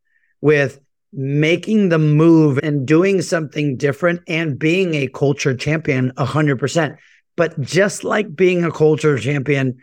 [0.40, 0.80] with
[1.12, 6.96] making the move and doing something different and being a culture champion 100%.
[7.36, 9.78] But just like being a culture champion,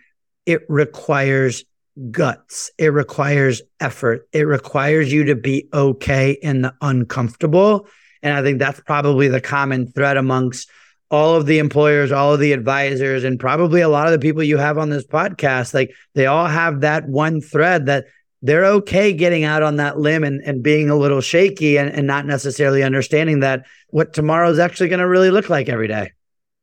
[0.46, 1.66] it requires
[2.10, 2.72] guts.
[2.78, 4.28] It requires effort.
[4.32, 7.88] It requires you to be okay in the uncomfortable.
[8.24, 10.70] And I think that's probably the common thread amongst
[11.10, 14.42] all of the employers, all of the advisors, and probably a lot of the people
[14.42, 15.74] you have on this podcast.
[15.74, 18.06] Like they all have that one thread that
[18.42, 22.08] they're okay getting out on that limb and, and being a little shaky and, and
[22.08, 26.12] not necessarily understanding that what tomorrow is actually going to really look like every day.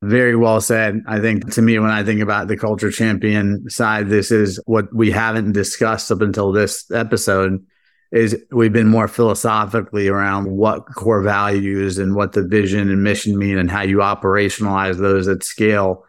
[0.02, 1.02] Very well said.
[1.08, 4.94] I think to me, when I think about the culture champion side, this is what
[4.94, 7.64] we haven't discussed up until this episode
[8.12, 13.36] is we've been more philosophically around what core values and what the vision and mission
[13.36, 16.04] mean and how you operationalize those at scale.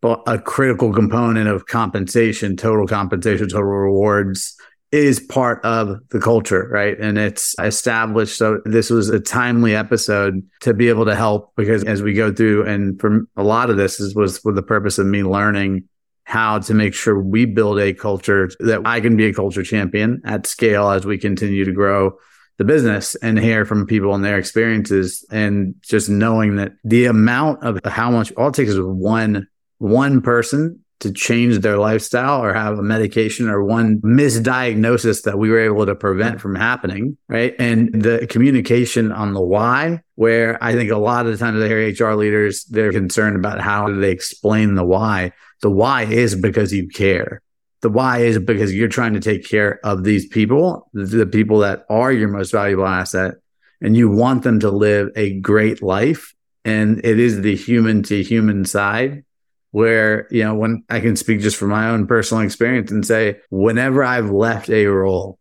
[0.00, 4.56] But a critical component of compensation, total compensation, total rewards,
[4.92, 6.98] is part of the culture, right?
[7.00, 8.36] And it's established.
[8.36, 12.32] So this was a timely episode to be able to help because as we go
[12.32, 15.88] through, and for a lot of this is, was for the purpose of me learning
[16.24, 20.20] how to make sure we build a culture that I can be a culture champion
[20.24, 22.16] at scale as we continue to grow
[22.58, 27.64] the business and hear from people and their experiences and just knowing that the amount
[27.64, 32.54] of how much all it takes is one one person to change their lifestyle or
[32.54, 37.18] have a medication or one misdiagnosis that we were able to prevent from happening.
[37.28, 37.54] Right.
[37.58, 41.66] And the communication on the why, where I think a lot of the times I
[41.66, 45.32] hear HR leaders, they're concerned about how do they explain the why.
[45.60, 47.42] The why is because you care.
[47.80, 51.84] The why is because you're trying to take care of these people, the people that
[51.90, 53.34] are your most valuable asset,
[53.80, 56.32] and you want them to live a great life.
[56.64, 59.24] And it is the human to human side
[59.72, 63.40] where, you know, when I can speak just from my own personal experience and say,
[63.50, 65.38] whenever I've left a role,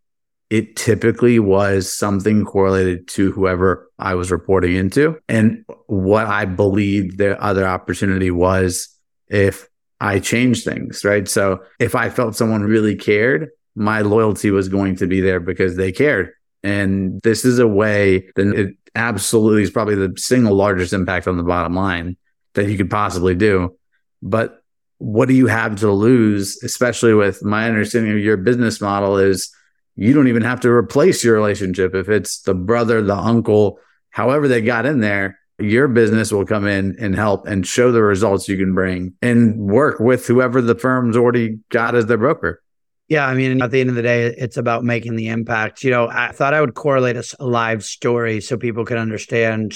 [0.49, 5.17] it typically was something correlated to whoever I was reporting into.
[5.29, 8.89] And what I believed the other opportunity was
[9.27, 9.69] if
[10.01, 11.27] I changed things, right?
[11.27, 15.77] So if I felt someone really cared, my loyalty was going to be there because
[15.77, 16.32] they cared.
[16.63, 21.38] And this is a way that it absolutely is probably the single largest impact on
[21.38, 22.17] the bottom line
[22.55, 23.77] that you could possibly do.
[24.22, 24.61] But
[24.97, 29.51] what do you have to lose, especially with my understanding of your business model is
[29.95, 31.95] you don't even have to replace your relationship.
[31.95, 36.67] If it's the brother, the uncle, however they got in there, your business will come
[36.67, 40.76] in and help and show the results you can bring and work with whoever the
[40.76, 42.61] firm's already got as their broker.
[43.09, 45.84] Yeah, I mean, at the end of the day, it's about making the impact.
[45.84, 49.76] You know, I thought I would correlate a, live story so people can understand.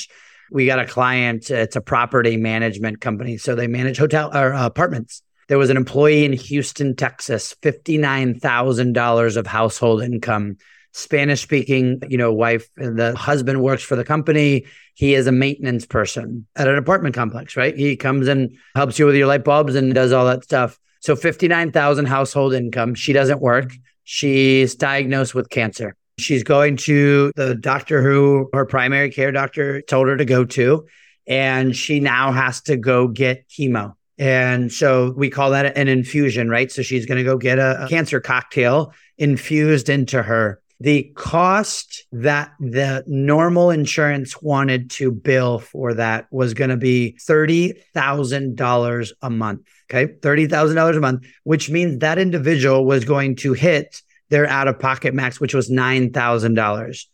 [0.52, 3.38] We got a client, it's a property management company.
[3.38, 5.22] So they manage hotel or uh, apartments.
[5.48, 10.58] There was an employee in Houston, Texas, $59,000 of household income.
[10.92, 14.66] Spanish speaking, you know, wife, the husband works for the company.
[14.94, 17.76] He is a maintenance person at an apartment complex, right?
[17.76, 20.80] He comes and helps you with your light bulbs and does all that stuff.
[21.02, 22.96] So 59,000 household income.
[22.96, 23.74] She doesn't work.
[24.06, 25.98] She's diagnosed with cancer.
[26.18, 30.86] She's going to the doctor who her primary care doctor told her to go to,
[31.28, 33.96] and she now has to go get chemo.
[34.18, 36.72] And so we call that an infusion, right?
[36.72, 40.62] So she's going to go get a, cancer cocktail infused into her.
[40.80, 47.18] The cost that the normal insurance wanted to bill for that was going to be
[47.28, 49.62] $30,000 a month.
[49.90, 50.14] Okay.
[50.14, 55.14] $30,000 a month, which means that individual was going to hit their out of pocket
[55.14, 57.06] max, which was $9,000.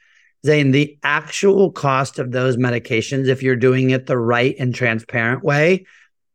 [0.46, 5.44] Zain, the actual cost of those medications, if you're doing it the right and transparent
[5.44, 5.86] way,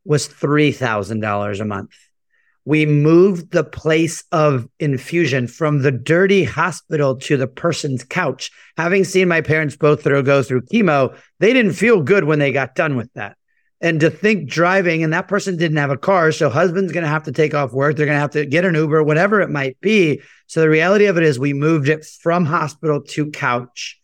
[0.05, 1.91] was $3,000 a month.
[2.63, 8.51] We moved the place of infusion from the dirty hospital to the person's couch.
[8.75, 12.51] Having seen my parents both through, go through chemo, they didn't feel good when they
[12.51, 13.36] got done with that.
[13.79, 16.31] And to think driving, and that person didn't have a car.
[16.31, 17.95] So husband's going to have to take off work.
[17.95, 20.21] They're going to have to get an Uber, whatever it might be.
[20.47, 23.99] So the reality of it is we moved it from hospital to couch.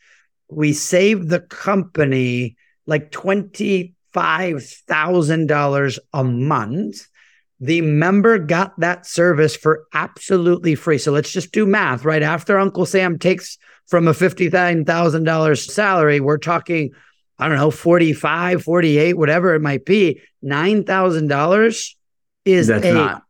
[0.48, 2.56] We saved the company
[2.86, 7.08] like 20 $5,000 a month.
[7.60, 10.98] The member got that service for absolutely free.
[10.98, 12.22] So let's just do math, right?
[12.22, 13.58] After Uncle Sam takes
[13.88, 16.92] from a $59,000 salary, we're talking,
[17.44, 20.22] I don't know, 45, 48, whatever it might be.
[20.46, 21.96] $9,000
[22.46, 23.24] is That's a, not,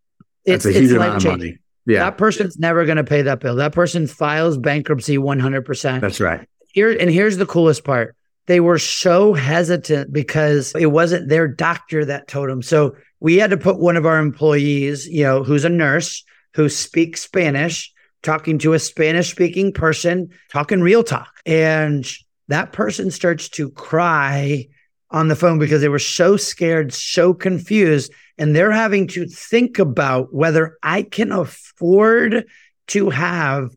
[0.45, 1.57] it's, a huge amount of money.
[1.87, 1.99] Yeah.
[1.99, 3.55] That person's never going to pay that bill.
[3.55, 6.01] That person files bankruptcy 100%.
[6.01, 6.47] That's right.
[6.67, 12.05] Here, and here's the coolest part they were so hesitant because it wasn't their doctor
[12.05, 12.61] that told them.
[12.61, 16.69] So we had to put one of our employees, you know, who's a nurse who
[16.69, 17.91] speaks Spanish,
[18.21, 21.31] talking to a Spanish speaking person, talking real talk.
[21.45, 22.05] And
[22.47, 24.67] that person starts to cry
[25.09, 28.11] on the phone because they were so scared, so confused.
[28.37, 32.45] And they're having to think about whether I can afford
[32.87, 33.69] to have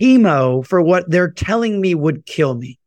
[0.00, 2.78] chemo for what they're telling me would kill me.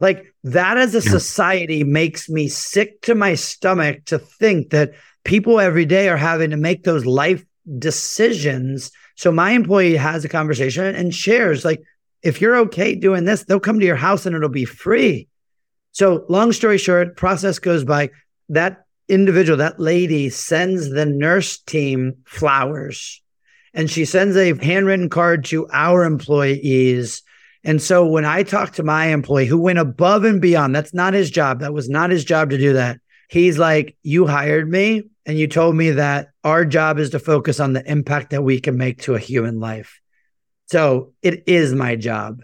[0.00, 4.92] Like that as a society makes me sick to my stomach to think that
[5.24, 7.44] people every day are having to make those life
[7.78, 8.92] decisions.
[9.16, 11.82] So my employee has a conversation and shares like,
[12.22, 15.28] if you're okay doing this, they'll come to your house and it'll be free.
[15.92, 18.10] So long story short, process goes by.
[18.50, 23.22] That individual, that lady sends the nurse team flowers
[23.74, 27.22] and she sends a handwritten card to our employees
[27.64, 31.14] and so when I talked to my employee who went above and beyond, that's not
[31.14, 31.60] his job.
[31.60, 33.00] That was not his job to do that.
[33.28, 37.60] He's like, You hired me and you told me that our job is to focus
[37.60, 40.00] on the impact that we can make to a human life.
[40.70, 42.42] So it is my job,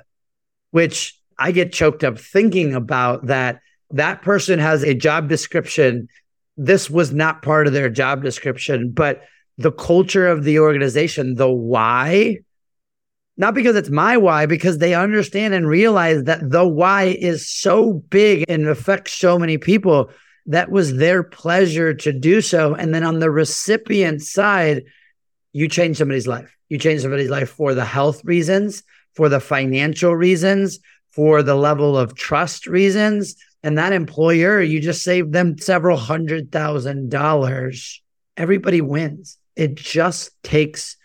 [0.70, 3.60] which I get choked up thinking about that.
[3.90, 6.08] That person has a job description.
[6.56, 9.22] This was not part of their job description, but
[9.58, 12.38] the culture of the organization, the why
[13.36, 17.94] not because it's my why, because they understand and realize that the why is so
[17.94, 20.10] big and affects so many people.
[20.46, 22.74] That was their pleasure to do so.
[22.74, 24.84] And then on the recipient side,
[25.52, 26.53] you change somebody's life.
[26.68, 28.82] You change somebody's life for the health reasons,
[29.14, 33.36] for the financial reasons, for the level of trust reasons.
[33.62, 38.02] And that employer, you just save them several hundred thousand dollars.
[38.36, 39.38] Everybody wins.
[39.56, 40.96] It just takes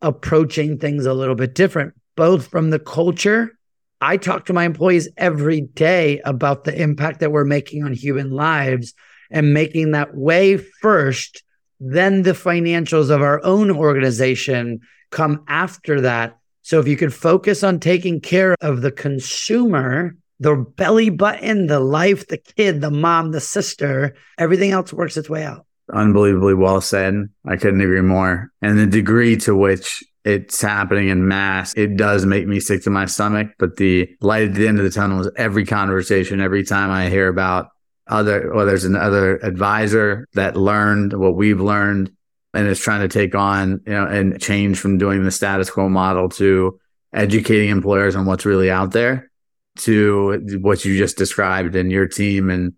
[0.00, 3.56] approaching things a little bit different, both from the culture.
[4.00, 8.30] I talk to my employees every day about the impact that we're making on human
[8.30, 8.94] lives
[9.30, 11.44] and making that way first.
[11.84, 14.80] Then the financials of our own organization
[15.10, 16.38] come after that.
[16.62, 21.80] So if you could focus on taking care of the consumer, the belly button, the
[21.80, 25.66] life, the kid, the mom, the sister, everything else works its way out.
[25.92, 27.28] Unbelievably well said.
[27.44, 28.52] I couldn't agree more.
[28.62, 32.90] And the degree to which it's happening in mass, it does make me sick to
[32.90, 33.48] my stomach.
[33.58, 37.08] But the light at the end of the tunnel is every conversation, every time I
[37.08, 37.70] hear about
[38.06, 42.12] other, well, there's another advisor that learned what we've learned
[42.54, 45.88] and is trying to take on, you know, and change from doing the status quo
[45.88, 46.78] model to
[47.12, 49.30] educating employers on what's really out there
[49.78, 52.74] to what you just described in your team and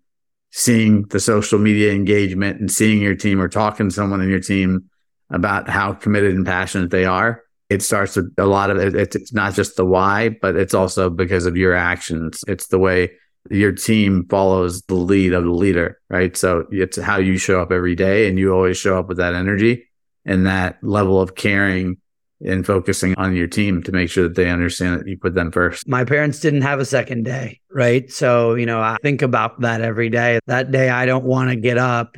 [0.51, 4.39] seeing the social media engagement and seeing your team or talking to someone in your
[4.39, 4.89] team
[5.29, 7.43] about how committed and passionate they are.
[7.69, 9.15] It starts with a lot of it.
[9.15, 12.43] It's not just the why, but it's also because of your actions.
[12.47, 13.11] It's the way
[13.49, 16.35] your team follows the lead of the leader, right?
[16.35, 19.33] So it's how you show up every day and you always show up with that
[19.33, 19.87] energy
[20.25, 21.97] and that level of caring
[22.45, 25.51] and focusing on your team to make sure that they understand that you put them
[25.51, 25.87] first.
[25.87, 28.11] My parents didn't have a second day, right?
[28.11, 30.39] So, you know, I think about that every day.
[30.47, 32.17] That day I don't want to get up.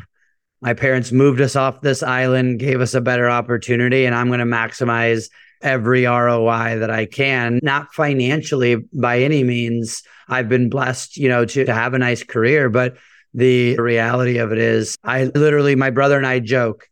[0.62, 4.40] My parents moved us off this island, gave us a better opportunity, and I'm going
[4.40, 5.30] to maximize
[5.62, 10.04] every ROI that I can, not financially by any means.
[10.30, 12.98] I've been blessed, you know, to, to have a nice career, but
[13.34, 16.88] the reality of it is I literally, my brother and I joke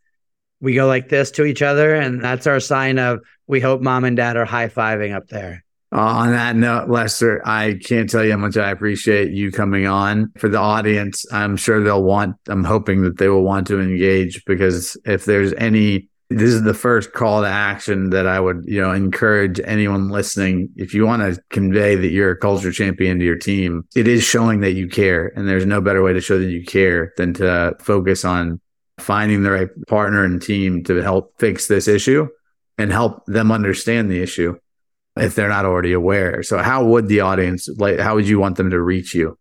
[0.62, 4.04] we go like this to each other, and that's our sign of we hope mom
[4.04, 5.64] and dad are high fiving up there.
[5.92, 9.86] Uh, on that note, Lester, I can't tell you how much I appreciate you coming
[9.86, 10.32] on.
[10.38, 14.44] For the audience, I'm sure they'll want, I'm hoping that they will want to engage
[14.46, 18.82] because if there's any, this is the first call to action that I would, you
[18.82, 20.70] know, encourage anyone listening.
[20.76, 24.24] If you want to convey that you're a culture champion to your team, it is
[24.24, 25.32] showing that you care.
[25.36, 28.60] And there's no better way to show that you care than to focus on
[28.98, 32.28] finding the right partner and team to help fix this issue
[32.78, 34.58] and help them understand the issue
[35.18, 36.44] if they're not already aware.
[36.44, 39.38] So how would the audience like how would you want them to reach you?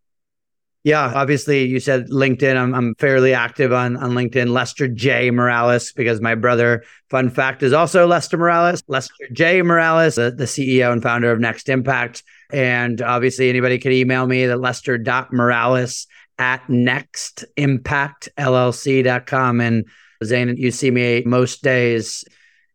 [0.85, 2.57] Yeah, obviously you said LinkedIn.
[2.57, 4.51] I'm, I'm fairly active on, on LinkedIn.
[4.51, 5.31] Lester J.
[5.31, 8.83] Morales, because my brother, fun fact, is also Lester Morales.
[8.87, 9.63] Lester J.
[9.63, 12.23] Morales, the, the CEO and founder of Next Impact.
[12.53, 16.07] And obviously anybody can email me at lester.morales
[16.39, 19.61] at nextimpactllc.com.
[19.63, 19.87] And
[20.23, 22.27] Zain, you see me most days.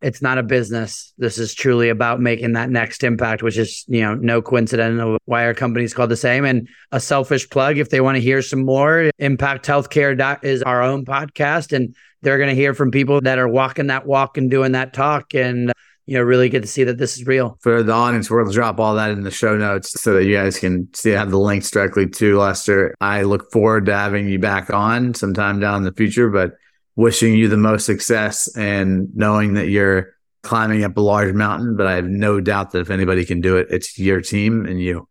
[0.02, 1.14] It's not a business.
[1.18, 5.46] This is truly about making that next impact, which is, you know, no coincidental why
[5.46, 6.46] our company is called the same.
[6.46, 10.82] And a selfish plug, if they want to hear some more, Impact Healthcare is our
[10.82, 11.74] own podcast.
[11.74, 14.94] And they're going to hear from people that are walking that walk and doing that
[14.94, 15.34] talk.
[15.36, 15.72] And
[16.10, 17.60] you know, really get to see that this is real.
[17.62, 20.58] For the audience, we'll drop all that in the show notes so that you guys
[20.58, 22.96] can see have the links directly to Lester.
[23.00, 26.54] I look forward to having you back on sometime down in the future, but
[27.00, 31.78] wishing you the most success and knowing that you're climbing up a large mountain.
[31.78, 34.82] But I have no doubt that if anybody can do it, it's your team and
[34.82, 35.08] you.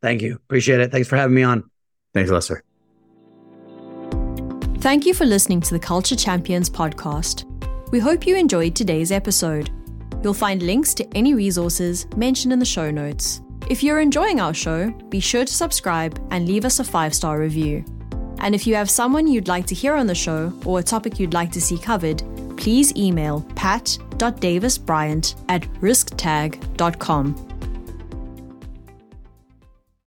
[0.00, 0.36] Thank you.
[0.36, 0.92] Appreciate it.
[0.92, 1.68] Thanks for having me on.
[2.14, 2.62] Thanks, Lester.
[4.78, 7.42] Thank you for listening to the Culture Champions podcast.
[7.90, 9.68] We hope you enjoyed today's episode.
[10.22, 13.40] You'll find links to any resources mentioned in the show notes.
[13.68, 17.40] If you're enjoying our show, be sure to subscribe and leave us a five star
[17.40, 17.84] review.
[18.38, 21.18] And if you have someone you'd like to hear on the show or a topic
[21.18, 22.22] you'd like to see covered,
[22.56, 27.55] please email pat.davisbryant at risktag.com.